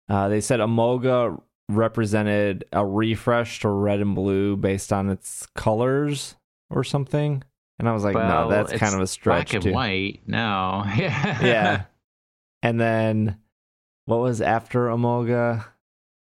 Uh, 0.10 0.28
they 0.28 0.42
said 0.42 0.60
Emolga 0.60 1.40
represented 1.70 2.66
a 2.72 2.84
refresh 2.86 3.60
to 3.60 3.70
red 3.70 4.00
and 4.00 4.16
blue 4.16 4.58
based 4.58 4.92
on 4.92 5.10
its 5.10 5.46
colors 5.56 6.36
or 6.72 6.84
something. 6.84 7.44
And 7.78 7.88
I 7.88 7.94
was 7.94 8.04
like, 8.04 8.16
no, 8.16 8.50
that's 8.50 8.74
kind 8.74 8.96
of 8.96 9.02
a 9.02 9.08
stretch 9.08 9.52
Black 9.52 9.54
and 9.54 9.64
too. 9.64 9.72
white. 9.74 10.22
No. 10.26 10.84
Yeah. 10.98 11.42
Yeah. 11.46 11.84
And 12.64 12.80
then 12.82 13.38
what 14.06 14.20
was 14.22 14.42
after 14.42 14.88
Emolga? 14.88 15.64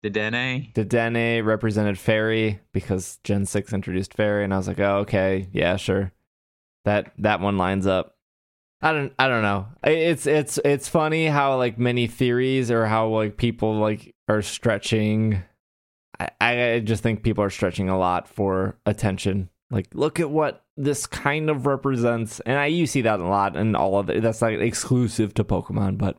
Dedenne. 0.04 0.74
Dedenne 0.74 1.46
represented 1.46 1.98
Fairy 1.98 2.60
because 2.72 3.20
Gen 3.24 3.46
6 3.46 3.74
introduced 3.74 4.14
Fairy, 4.14 4.44
and 4.44 4.54
I 4.54 4.58
was 4.58 4.68
like, 4.68 4.80
oh, 4.80 4.98
okay, 5.00 5.48
yeah, 5.52 5.76
sure. 5.78 6.12
That 6.86 7.12
that 7.18 7.42
one 7.42 7.58
lines 7.58 7.86
up. 7.86 8.16
I 8.82 8.94
don't 8.94 9.12
I 9.18 9.28
don't 9.28 9.42
know. 9.42 9.68
It's 9.84 10.28
it's 10.28 10.60
it's 10.64 10.88
funny 10.88 11.26
how 11.26 11.58
like 11.58 11.80
many 11.80 12.08
theories 12.08 12.72
or 12.72 12.86
how 12.86 13.10
like 13.10 13.36
people 13.36 13.76
like 13.76 14.16
are 14.30 14.42
stretching. 14.42 15.44
I, 16.20 16.30
I 16.40 16.80
just 16.80 17.04
think 17.04 17.24
people 17.24 17.44
are 17.44 17.50
stretching 17.50 17.90
a 17.90 17.98
lot 17.98 18.28
for 18.28 18.78
attention. 18.86 19.50
Like, 19.70 19.88
look 19.94 20.20
at 20.20 20.30
what 20.30 20.64
this 20.78 21.06
kind 21.06 21.50
of 21.50 21.66
represents, 21.66 22.40
and 22.42 22.58
I 22.58 22.68
you 22.68 22.88
see 22.88 23.02
that 23.02 23.20
a 23.20 23.28
lot 23.28 23.58
in 23.58 23.76
all 23.76 24.00
of 24.00 24.10
it. 24.10 24.22
That's 24.22 24.42
like 24.42 24.60
exclusive 24.60 25.34
to 25.34 25.44
Pokemon, 25.44 25.98
but 25.98 26.18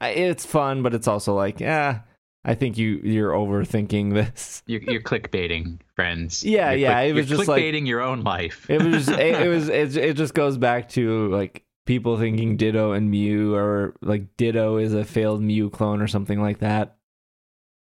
it's 0.00 0.46
fun. 0.46 0.82
But 0.82 0.94
it's 0.94 1.08
also 1.08 1.34
like, 1.34 1.58
yeah, 1.58 2.00
I 2.48 2.54
think 2.54 2.78
you 2.78 3.00
you're 3.02 3.32
overthinking 3.32 4.14
this. 4.14 4.62
You're, 4.66 4.80
you're 4.82 5.02
clickbaiting, 5.02 5.80
friends. 5.96 6.44
Yeah, 6.44 6.70
You're 6.70 6.78
yeah, 6.78 7.00
click- 7.00 7.10
it 7.10 7.12
was 7.14 7.28
you're 7.30 7.38
just 7.38 7.48
like- 7.48 7.62
clickbaiting 7.62 7.86
your 7.88 8.00
own 8.02 8.22
life. 8.22 8.70
It 8.70 8.80
was 8.82 9.08
it, 9.08 9.18
it 9.18 9.48
was 9.48 9.68
it, 9.68 9.96
it 9.96 10.16
just 10.16 10.32
goes 10.32 10.56
back 10.56 10.88
to 10.90 11.28
like 11.30 11.64
people 11.86 12.18
thinking 12.18 12.56
Ditto 12.56 12.92
and 12.92 13.10
Mew 13.10 13.54
or 13.54 13.94
like 14.00 14.36
Ditto 14.36 14.76
is 14.76 14.94
a 14.94 15.04
failed 15.04 15.42
Mew 15.42 15.70
clone 15.70 16.00
or 16.00 16.06
something 16.06 16.40
like 16.40 16.58
that 16.60 16.96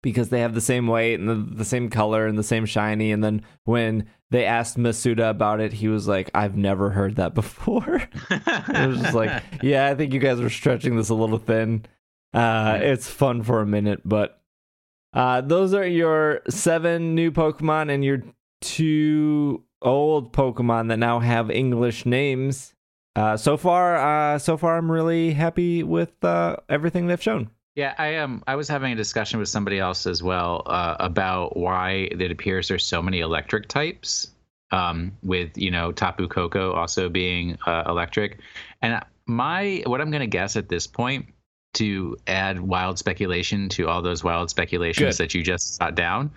because 0.03 0.29
they 0.29 0.41
have 0.41 0.53
the 0.55 0.61
same 0.61 0.87
weight 0.87 1.19
and 1.19 1.27
the, 1.29 1.55
the 1.57 1.65
same 1.65 1.89
color 1.89 2.25
and 2.27 2.37
the 2.37 2.43
same 2.43 2.65
shiny 2.65 3.11
and 3.11 3.23
then 3.23 3.43
when 3.65 4.07
they 4.31 4.45
asked 4.45 4.77
Masuda 4.77 5.29
about 5.29 5.59
it 5.59 5.73
he 5.73 5.87
was 5.87 6.07
like 6.07 6.29
I've 6.33 6.55
never 6.57 6.89
heard 6.91 7.15
that 7.17 7.33
before. 7.35 7.95
it 8.31 8.87
was 8.87 9.01
just 9.01 9.13
like 9.15 9.43
yeah, 9.63 9.87
I 9.87 9.95
think 9.95 10.13
you 10.13 10.19
guys 10.19 10.39
are 10.39 10.49
stretching 10.49 10.95
this 10.97 11.09
a 11.09 11.15
little 11.15 11.37
thin. 11.39 11.85
Uh 12.33 12.79
it's 12.81 13.09
fun 13.09 13.43
for 13.43 13.61
a 13.61 13.65
minute 13.67 14.01
but 14.05 14.40
uh 15.13 15.41
those 15.41 15.73
are 15.73 15.87
your 15.87 16.41
seven 16.49 17.15
new 17.15 17.31
Pokemon 17.31 17.91
and 17.91 18.03
your 18.03 18.23
two 18.61 19.63
old 19.81 20.31
Pokemon 20.31 20.87
that 20.89 20.97
now 20.97 21.19
have 21.19 21.49
English 21.49 22.05
names. 22.05 22.73
Uh, 23.15 23.35
so 23.35 23.57
far, 23.57 23.97
uh, 23.97 24.39
so 24.39 24.55
far, 24.55 24.77
I'm 24.77 24.89
really 24.89 25.33
happy 25.33 25.83
with 25.83 26.11
uh, 26.23 26.55
everything 26.69 27.07
they've 27.07 27.21
shown. 27.21 27.49
Yeah, 27.75 27.93
I 27.97 28.07
am. 28.07 28.43
I 28.47 28.55
was 28.55 28.67
having 28.67 28.91
a 28.91 28.95
discussion 28.95 29.39
with 29.39 29.49
somebody 29.49 29.79
else 29.79 30.05
as 30.05 30.21
well 30.21 30.63
uh, 30.65 30.95
about 30.99 31.57
why 31.57 32.09
it 32.11 32.31
appears 32.31 32.67
there's 32.67 32.85
so 32.85 33.01
many 33.01 33.19
electric 33.19 33.67
types. 33.67 34.31
Um, 34.73 35.17
with 35.21 35.57
you 35.57 35.69
know 35.69 35.91
Tapu 35.91 36.29
Koko 36.29 36.71
also 36.71 37.09
being 37.09 37.57
uh, 37.67 37.83
electric, 37.87 38.39
and 38.81 39.03
my 39.25 39.83
what 39.85 39.99
I'm 39.99 40.11
going 40.11 40.21
to 40.21 40.27
guess 40.27 40.55
at 40.55 40.69
this 40.69 40.87
point 40.87 41.25
to 41.73 42.17
add 42.27 42.59
wild 42.59 42.99
speculation 42.99 43.69
to 43.69 43.87
all 43.87 44.01
those 44.01 44.23
wild 44.23 44.49
speculations 44.49 45.17
Good. 45.17 45.23
that 45.23 45.33
you 45.33 45.43
just 45.43 45.79
shot 45.79 45.95
down 45.95 46.31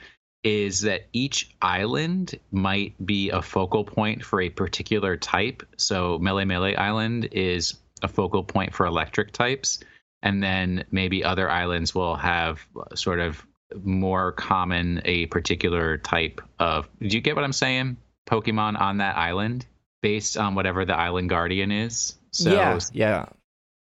is 0.44 0.82
that 0.82 1.06
each 1.12 1.54
island 1.62 2.38
might 2.52 2.94
be 3.06 3.30
a 3.30 3.40
focal 3.40 3.82
point 3.82 4.22
for 4.22 4.42
a 4.42 4.50
particular 4.50 5.16
type. 5.16 5.62
So 5.78 6.18
Mele 6.18 6.44
Mele 6.44 6.76
Island 6.78 7.30
is 7.32 7.74
a 8.02 8.08
focal 8.08 8.44
point 8.44 8.74
for 8.74 8.86
electric 8.86 9.32
types 9.32 9.80
and 10.24 10.42
then 10.42 10.84
maybe 10.90 11.22
other 11.22 11.48
islands 11.50 11.94
will 11.94 12.16
have 12.16 12.66
sort 12.94 13.20
of 13.20 13.46
more 13.84 14.32
common 14.32 15.00
a 15.04 15.26
particular 15.26 15.98
type 15.98 16.40
of 16.58 16.88
do 17.00 17.08
you 17.08 17.20
get 17.20 17.34
what 17.34 17.44
i'm 17.44 17.52
saying 17.52 17.96
pokemon 18.26 18.80
on 18.80 18.98
that 18.98 19.16
island 19.16 19.66
based 20.02 20.36
on 20.36 20.54
whatever 20.54 20.84
the 20.84 20.94
island 20.94 21.28
guardian 21.28 21.72
is 21.72 22.16
so 22.30 22.52
yeah, 22.52 22.78
yeah. 22.92 23.26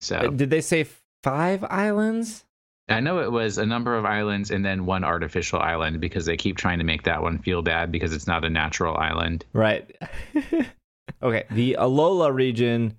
so 0.02 0.30
Did 0.32 0.50
they 0.50 0.62
say 0.62 0.86
five 1.24 1.64
islands? 1.70 2.46
i 2.90 3.00
know 3.00 3.20
it 3.20 3.32
was 3.32 3.58
a 3.60 3.66
number 3.66 3.96
of 3.96 4.04
islands 4.06 4.50
and 4.50 4.66
then 4.66 4.86
one 4.86 5.04
artificial 5.04 5.60
island 5.60 6.02
because 6.02 6.26
they 6.26 6.36
keep 6.38 6.58
trying 6.58 6.80
to 6.80 6.84
make 6.84 7.04
that 7.04 7.22
one 7.22 7.38
feel 7.38 7.62
bad 7.62 7.92
because 7.92 8.14
it's 8.14 8.26
not 8.28 8.44
a 8.44 8.50
natural 8.50 8.98
island 8.98 9.46
Right. 9.54 9.96
okay. 11.24 11.44
The 11.52 11.78
Alola 11.80 12.34
region 12.34 12.96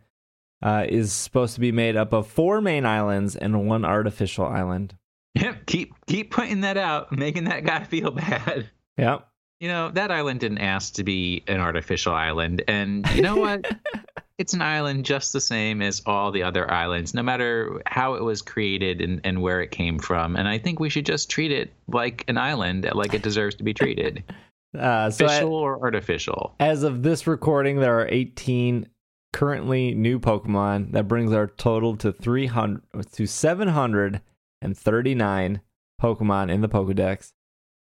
uh, 0.63 0.85
is 0.89 1.13
supposed 1.13 1.55
to 1.55 1.61
be 1.61 1.73
made 1.73 1.97
up 1.97 2.13
of 2.13 2.27
four 2.29 2.61
main 2.61 2.85
islands 2.87 3.35
and 3.35 3.67
one 3.67 3.85
artificial 3.85 4.47
island. 4.47 4.95
yep 5.35 5.65
keep 5.67 5.93
keep 6.07 6.31
pointing 6.31 6.61
that 6.63 6.77
out 6.77 7.11
making 7.13 7.45
that 7.45 7.65
guy 7.65 7.83
feel 7.85 8.11
bad 8.11 8.71
Yep. 8.99 9.27
You 9.61 9.69
know, 9.69 9.91
that 9.91 10.11
island 10.11 10.41
didn't 10.41 10.59
ask 10.59 10.95
to 10.95 11.05
be 11.05 11.43
an 11.47 11.61
artificial 11.61 12.15
island. 12.15 12.63
And 12.67 13.07
you 13.15 13.21
know 13.21 13.37
what? 13.37 13.67
it's 14.41 14.55
an 14.55 14.63
island 14.63 15.05
just 15.05 15.35
the 15.35 15.41
same 15.41 15.83
as 15.83 16.01
all 16.07 16.33
the 16.33 16.43
other 16.43 16.71
islands, 16.71 17.13
no 17.13 17.23
matter 17.23 17.83
how 17.85 18.15
it 18.15 18.25
was 18.25 18.41
created 18.41 19.03
and, 19.03 19.21
and 19.23 19.43
where 19.43 19.61
it 19.61 19.71
came 19.71 19.99
from. 19.99 20.35
And 20.35 20.49
I 20.49 20.57
think 20.57 20.81
we 20.81 20.89
should 20.89 21.05
just 21.05 21.29
treat 21.29 21.53
it 21.53 21.71
like 21.89 22.25
an 22.27 22.39
island, 22.39 22.89
like 22.95 23.13
it 23.13 23.21
deserves 23.23 23.55
to 23.57 23.65
be 23.65 23.75
treated. 23.75 24.25
Uh, 24.73 25.11
so 25.11 25.25
Official 25.25 25.59
I- 25.59 25.63
or 25.63 25.81
artificial? 25.83 26.55
as 26.61 26.85
of 26.85 27.03
this 27.03 27.27
recording, 27.27 27.81
there 27.81 27.99
are 27.99 28.07
18 28.09 28.87
currently 29.33 29.95
new 29.95 30.21
Pokemon. 30.21 30.93
That 30.93 31.09
brings 31.09 31.33
our 31.33 31.49
total 31.49 31.97
to 31.97 32.13
300 32.13 32.81
to 33.15 33.27
739 33.27 35.61
Pokemon 36.01 36.53
in 36.53 36.61
the 36.61 36.69
Pokedex. 36.69 37.33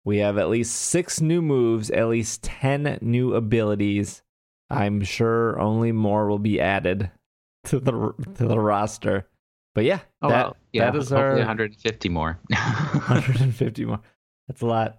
We 0.03 0.17
have 0.19 0.39
at 0.39 0.49
least 0.49 0.75
six 0.75 1.21
new 1.21 1.43
moves, 1.43 1.91
at 1.91 2.09
least 2.09 2.43
10 2.43 3.01
new 3.03 3.35
abilities. 3.35 4.22
I'm 4.73 5.03
sure 5.03 5.59
only 5.61 5.93
more 5.93 6.29
will 6.29 6.39
be 6.39 6.61
added 6.61 7.11
to 7.65 7.79
the 7.79 7.93
to 8.37 8.47
the 8.47 8.59
roster. 8.59 9.29
But 9.75 9.85
yeah, 9.85 10.01
Oh, 10.21 10.29
that, 10.29 10.45
well, 10.47 10.57
yeah, 10.73 10.91
that 10.91 10.97
is 10.99 11.09
hopefully 11.09 11.41
our 11.43 11.47
150 11.49 12.09
more. 12.11 12.39
150 12.49 13.85
more. 13.87 14.01
That's 14.49 14.61
a 14.61 14.67
lot. 14.67 14.99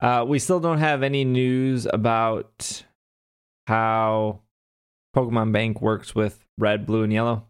Uh, 0.00 0.24
we 0.26 0.38
still 0.38 0.60
don't 0.60 0.78
have 0.78 1.02
any 1.02 1.24
news 1.24 1.86
about 1.90 2.84
how 3.66 4.40
Pokemon 5.16 5.52
Bank 5.52 5.80
works 5.80 6.14
with 6.14 6.44
red, 6.58 6.84
blue, 6.86 7.02
and 7.04 7.12
yellow. 7.12 7.46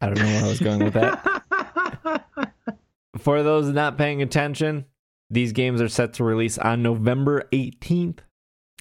I 0.00 0.06
don't 0.06 0.18
know 0.18 0.24
where 0.24 0.44
I 0.44 0.48
was 0.48 0.60
going 0.60 0.84
with 0.84 0.94
that. 0.94 2.22
For 3.18 3.42
those 3.42 3.68
not 3.68 3.96
paying 3.96 4.20
attention, 4.20 4.84
these 5.30 5.52
games 5.52 5.80
are 5.80 5.88
set 5.88 6.14
to 6.14 6.24
release 6.24 6.58
on 6.58 6.82
November 6.82 7.44
18th 7.52 8.18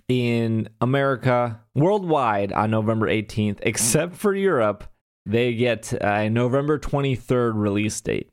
in 0.07 0.69
America, 0.81 1.59
worldwide 1.73 2.53
on 2.53 2.71
November 2.71 3.07
18th, 3.07 3.59
except 3.63 4.15
for 4.15 4.33
Europe. 4.33 4.83
They 5.25 5.55
get 5.55 5.91
a 5.93 6.29
November 6.29 6.77
23rd 6.77 7.53
release 7.55 7.99
date. 7.99 8.29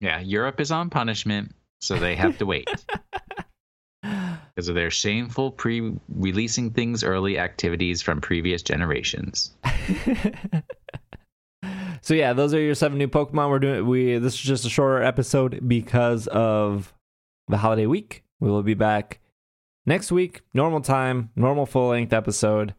yeah, 0.00 0.20
Europe 0.20 0.60
is 0.60 0.70
on 0.70 0.88
punishment, 0.88 1.52
so 1.80 1.98
they 1.98 2.14
have 2.14 2.38
to 2.38 2.46
wait 2.46 2.68
because 4.02 4.68
of 4.68 4.76
their 4.76 4.90
shameful 4.90 5.50
pre-releasing 5.50 6.70
things 6.70 7.02
early 7.02 7.40
activities 7.40 8.02
from 8.02 8.20
previous 8.20 8.62
generations. 8.62 9.50
so 12.02 12.14
yeah, 12.14 12.32
those 12.32 12.54
are 12.54 12.60
your 12.60 12.76
seven 12.76 12.98
new 12.98 13.08
Pokemon. 13.08 13.50
We're 13.50 13.58
doing 13.58 13.86
we 13.86 14.18
this 14.18 14.34
is 14.34 14.40
just 14.40 14.64
a 14.64 14.70
shorter 14.70 15.02
episode 15.02 15.60
because 15.66 16.28
of 16.28 16.94
the 17.48 17.56
holiday 17.56 17.86
week. 17.86 18.22
We 18.38 18.48
will 18.48 18.62
be 18.62 18.74
back 18.74 19.18
next 19.88 20.12
week, 20.12 20.42
normal 20.54 20.80
time, 20.80 21.30
normal 21.34 21.66
full 21.66 21.88
length 21.88 22.12
episode. 22.12 22.74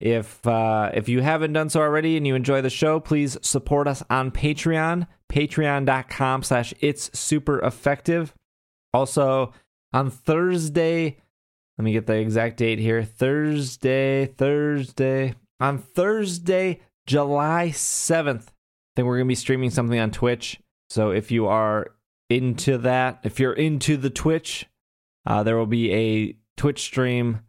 If 0.00 0.46
uh, 0.46 0.90
if 0.94 1.08
you 1.08 1.20
haven't 1.20 1.52
done 1.52 1.68
so 1.68 1.80
already 1.80 2.16
and 2.16 2.26
you 2.26 2.36
enjoy 2.36 2.62
the 2.62 2.70
show, 2.70 3.00
please 3.00 3.36
support 3.42 3.88
us 3.88 4.02
on 4.08 4.30
Patreon, 4.30 5.08
patreon.com 5.30 6.42
slash 6.44 6.72
it's 6.80 7.18
super 7.18 7.58
effective. 7.60 8.32
Also 8.94 9.52
on 9.92 10.10
Thursday, 10.10 11.18
let 11.76 11.84
me 11.84 11.92
get 11.92 12.06
the 12.06 12.14
exact 12.14 12.58
date 12.58 12.78
here. 12.78 13.02
Thursday, 13.02 14.26
Thursday. 14.26 15.34
On 15.60 15.78
Thursday, 15.78 16.80
July 17.06 17.70
7th, 17.74 18.46
I 18.46 18.52
think 18.94 19.06
we're 19.06 19.18
to 19.18 19.24
be 19.24 19.34
streaming 19.34 19.70
something 19.70 19.98
on 19.98 20.12
Twitch. 20.12 20.60
So 20.88 21.10
if 21.10 21.32
you 21.32 21.48
are 21.48 21.90
into 22.30 22.78
that, 22.78 23.20
if 23.24 23.40
you're 23.40 23.52
into 23.52 23.96
the 23.96 24.10
Twitch, 24.10 24.66
uh, 25.28 25.44
there 25.44 25.56
will 25.56 25.66
be 25.66 25.92
a 25.92 26.36
Twitch 26.56 26.80
stream. 26.82 27.40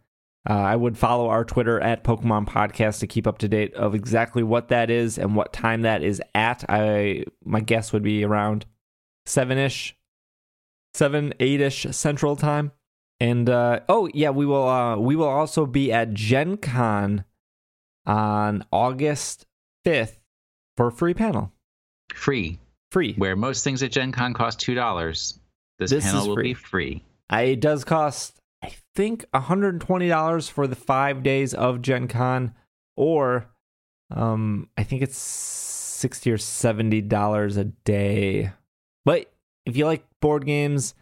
Uh, 0.49 0.53
I 0.53 0.75
would 0.75 0.97
follow 0.97 1.29
our 1.29 1.43
Twitter 1.43 1.79
at 1.81 2.03
Pokemon 2.03 2.47
Podcast 2.47 2.99
to 2.99 3.07
keep 3.07 3.25
up 3.27 3.39
to 3.39 3.47
date 3.47 3.73
of 3.73 3.95
exactly 3.95 4.43
what 4.43 4.67
that 4.67 4.89
is 4.91 5.17
and 5.17 5.35
what 5.35 5.51
time 5.53 5.81
that 5.81 6.03
is 6.03 6.21
at. 6.35 6.63
I 6.69 7.23
my 7.43 7.59
guess 7.59 7.91
would 7.91 8.03
be 8.03 8.23
around 8.23 8.65
seven 9.25 9.57
ish, 9.57 9.95
seven 10.93 11.33
eight 11.39 11.61
ish 11.61 11.85
Central 11.91 12.35
Time. 12.35 12.71
And 13.19 13.49
uh, 13.49 13.81
oh 13.89 14.09
yeah, 14.13 14.29
we 14.29 14.45
will 14.45 14.67
uh, 14.67 14.95
we 14.97 15.15
will 15.15 15.27
also 15.27 15.65
be 15.65 15.91
at 15.91 16.13
Gen 16.13 16.55
Con 16.57 17.25
on 18.05 18.63
August 18.71 19.45
fifth 19.83 20.19
for 20.77 20.87
a 20.87 20.91
free 20.91 21.13
panel. 21.13 21.51
Free, 22.13 22.59
Free. 22.91 23.13
where 23.15 23.35
most 23.35 23.63
things 23.63 23.83
at 23.83 23.91
Gen 23.91 24.11
Con 24.13 24.33
cost 24.33 24.59
two 24.59 24.73
dollars. 24.73 25.37
This, 25.79 25.91
This 25.91 26.05
panel 26.05 26.21
is 26.21 26.27
will 26.27 26.35
free. 26.35 26.43
be 26.43 26.53
free. 26.53 27.03
It 27.31 27.61
does 27.61 27.83
cost, 27.83 28.39
I 28.63 28.73
think, 28.95 29.25
$120 29.33 30.49
for 30.49 30.67
the 30.67 30.75
five 30.75 31.23
days 31.23 31.53
of 31.53 31.81
Gen 31.81 32.07
Con, 32.07 32.53
or 32.97 33.49
um, 34.11 34.69
I 34.77 34.83
think 34.83 35.01
it's 35.01 35.17
60 35.17 36.31
or 36.31 36.37
$70 36.37 37.57
a 37.57 37.63
day. 37.63 38.51
But 39.05 39.31
if 39.65 39.77
you 39.77 39.85
like 39.85 40.05
board 40.21 40.45
games, 40.45 40.95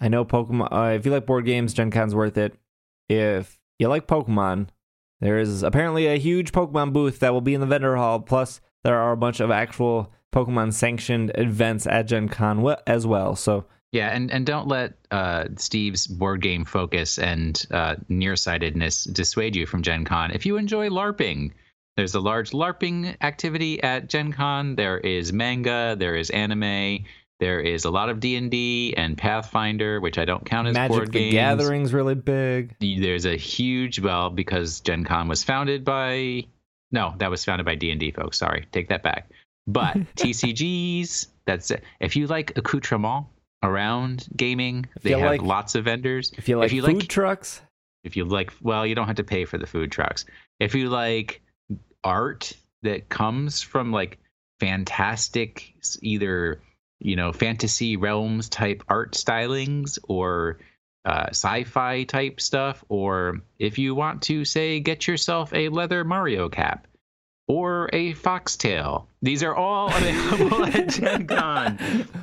I 0.00 0.08
know 0.08 0.24
Pokemon, 0.24 0.68
uh, 0.72 0.94
if 0.96 1.04
you 1.04 1.12
like 1.12 1.26
board 1.26 1.44
games, 1.44 1.74
Gen 1.74 1.90
Con's 1.90 2.14
worth 2.14 2.36
it. 2.38 2.54
If 3.08 3.58
you 3.78 3.88
like 3.88 4.06
Pokemon, 4.06 4.68
there 5.20 5.38
is 5.38 5.62
apparently 5.62 6.06
a 6.06 6.18
huge 6.18 6.52
Pokemon 6.52 6.92
booth 6.92 7.20
that 7.20 7.32
will 7.32 7.40
be 7.40 7.54
in 7.54 7.60
the 7.60 7.66
vendor 7.66 7.96
hall. 7.96 8.20
Plus, 8.20 8.60
there 8.84 8.98
are 8.98 9.12
a 9.12 9.16
bunch 9.16 9.40
of 9.40 9.50
actual 9.50 10.12
Pokemon 10.34 10.72
sanctioned 10.72 11.32
events 11.34 11.86
at 11.86 12.06
Gen 12.06 12.28
Con 12.28 12.76
as 12.86 13.06
well. 13.06 13.36
So, 13.36 13.66
Yeah, 13.92 14.08
and, 14.08 14.30
and 14.30 14.44
don't 14.44 14.68
let 14.68 14.94
uh, 15.10 15.44
Steve's 15.56 16.06
board 16.06 16.42
game 16.42 16.64
focus 16.64 17.18
and 17.18 17.64
uh, 17.70 17.96
nearsightedness 18.08 19.04
dissuade 19.04 19.56
you 19.56 19.66
from 19.66 19.82
Gen 19.82 20.04
Con. 20.04 20.32
If 20.32 20.44
you 20.44 20.56
enjoy 20.56 20.88
LARPing, 20.88 21.52
there's 21.96 22.14
a 22.14 22.20
large 22.20 22.50
LARPing 22.50 23.16
activity 23.22 23.82
at 23.82 24.08
Gen 24.08 24.32
Con. 24.32 24.76
There 24.76 24.98
is 24.98 25.32
manga, 25.32 25.96
there 25.98 26.16
is 26.16 26.30
anime, 26.30 27.04
there 27.38 27.60
is 27.60 27.84
a 27.84 27.90
lot 27.90 28.08
of 28.08 28.20
D&D 28.20 28.94
and 28.96 29.16
Pathfinder, 29.16 30.00
which 30.00 30.18
I 30.18 30.24
don't 30.24 30.44
count 30.44 30.68
as 30.68 30.74
Magic 30.74 30.96
board 30.96 31.12
the 31.12 31.18
games. 31.18 31.34
Gathering's 31.34 31.94
really 31.94 32.14
big. 32.14 32.74
There's 32.80 33.26
a 33.26 33.36
huge, 33.36 34.00
well, 34.00 34.30
because 34.30 34.80
Gen 34.80 35.04
Con 35.04 35.28
was 35.28 35.44
founded 35.44 35.84
by, 35.84 36.44
no, 36.92 37.14
that 37.18 37.30
was 37.30 37.44
founded 37.44 37.66
by 37.66 37.74
D&D 37.74 38.10
folks. 38.12 38.38
Sorry, 38.38 38.66
take 38.72 38.88
that 38.88 39.02
back. 39.02 39.30
But 39.66 39.96
TCGs, 40.16 41.26
that's 41.46 41.70
it. 41.70 41.84
If 42.00 42.16
you 42.16 42.26
like 42.26 42.56
accoutrement 42.56 43.26
around 43.62 44.28
gaming, 44.36 44.86
they 45.02 45.10
have 45.10 45.30
like- 45.30 45.42
lots 45.42 45.74
of 45.74 45.84
vendors. 45.84 46.32
If 46.36 46.48
you 46.48 46.58
like 46.58 46.66
if 46.66 46.72
you 46.72 46.82
food 46.82 46.96
like, 46.96 47.08
trucks, 47.08 47.62
if 48.04 48.16
you 48.16 48.24
like, 48.24 48.52
well, 48.62 48.86
you 48.86 48.94
don't 48.94 49.06
have 49.06 49.16
to 49.16 49.24
pay 49.24 49.44
for 49.44 49.58
the 49.58 49.66
food 49.66 49.90
trucks. 49.90 50.24
If 50.60 50.74
you 50.74 50.88
like 50.88 51.42
art 52.04 52.52
that 52.82 53.08
comes 53.08 53.62
from 53.62 53.92
like 53.92 54.18
fantastic, 54.60 55.74
either 56.02 56.60
you 56.98 57.16
know, 57.16 57.32
fantasy 57.32 57.96
realms 57.96 58.48
type 58.48 58.82
art 58.88 59.12
stylings 59.12 59.98
or 60.08 60.58
uh, 61.04 61.26
sci-fi 61.28 62.04
type 62.04 62.40
stuff, 62.40 62.84
or 62.88 63.40
if 63.58 63.78
you 63.78 63.94
want 63.94 64.22
to 64.22 64.44
say, 64.44 64.80
get 64.80 65.06
yourself 65.06 65.52
a 65.54 65.68
leather 65.68 66.04
Mario 66.04 66.48
cap 66.48 66.86
or 67.48 67.88
a 67.92 68.12
foxtail. 68.14 69.08
These 69.22 69.42
are 69.42 69.54
all 69.54 69.88
available 69.94 70.64
at 70.66 70.88
Gen 70.90 71.26
Con. 71.26 71.78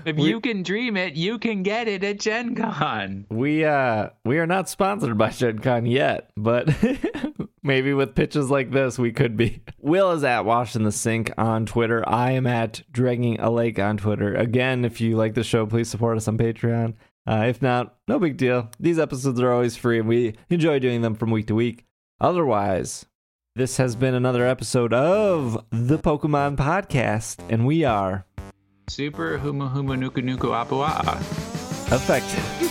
If 0.06 0.18
We- 0.18 0.24
you 0.30 0.40
can 0.42 0.64
dream 0.64 0.98
it, 0.98 1.16
you 1.16 1.40
can 1.40 1.64
get 1.64 1.88
it 1.88 2.04
at 2.04 2.20
Gen 2.20 2.56
Con. 2.56 3.26
we 3.30 3.64
uh 3.66 4.10
we 4.26 4.38
are 4.40 4.48
not 4.48 4.70
sponsored 4.70 5.18
by 5.18 5.30
Gen 5.30 5.60
Con 5.60 5.86
yet, 5.86 6.30
but 6.36 6.70
maybe 7.64 7.94
with 7.94 8.16
pitches 8.16 8.50
like 8.50 8.72
this 8.72 9.00
we 9.00 9.12
could 9.12 9.38
be. 9.38 9.62
Will 9.80 10.12
is 10.12 10.24
at 10.24 10.46
Wash 10.46 10.76
in 10.76 10.84
the 10.84 10.92
Sink 10.92 11.32
on 11.38 11.66
Twitter. 11.66 12.04
I 12.08 12.32
am 12.32 12.48
at 12.48 12.82
Dragging 12.92 13.40
a 13.40 13.50
Lake 13.50 13.80
on 13.80 13.98
Twitter. 13.98 14.34
Again, 14.36 14.86
if 14.86 15.00
you 15.02 15.16
like 15.16 15.34
the 15.34 15.44
show, 15.44 15.66
please 15.66 15.90
support 15.90 16.18
us 16.18 16.28
on 16.28 16.38
Patreon. 16.38 16.94
Uh, 17.26 17.46
if 17.48 17.62
not, 17.62 17.96
no 18.08 18.20
big 18.20 18.36
deal. 18.36 18.70
These 18.80 19.00
episodes 19.00 19.40
are 19.40 19.52
always 19.54 19.78
free 19.78 20.00
and 20.00 20.08
we 20.10 20.36
enjoy 20.50 20.80
doing 20.80 21.02
them 21.02 21.16
from 21.16 21.32
week 21.32 21.48
to 21.48 21.56
week. 21.56 21.86
Otherwise, 22.20 23.06
this 23.56 23.78
has 23.78 23.96
been 23.96 24.16
another 24.16 24.48
episode 24.48 24.94
of 24.96 25.64
the 25.70 26.00
Pokemon 26.00 26.56
Podcast, 26.58 27.38
and 27.52 27.68
we 27.68 27.84
are 27.84 28.26
Super 28.88 29.38
Huma 29.38 29.72
Huma 29.72 29.96
Nuku 29.96 30.24
Nuku 30.24 30.50
Apua. 30.50 31.20
effective. 31.92 32.63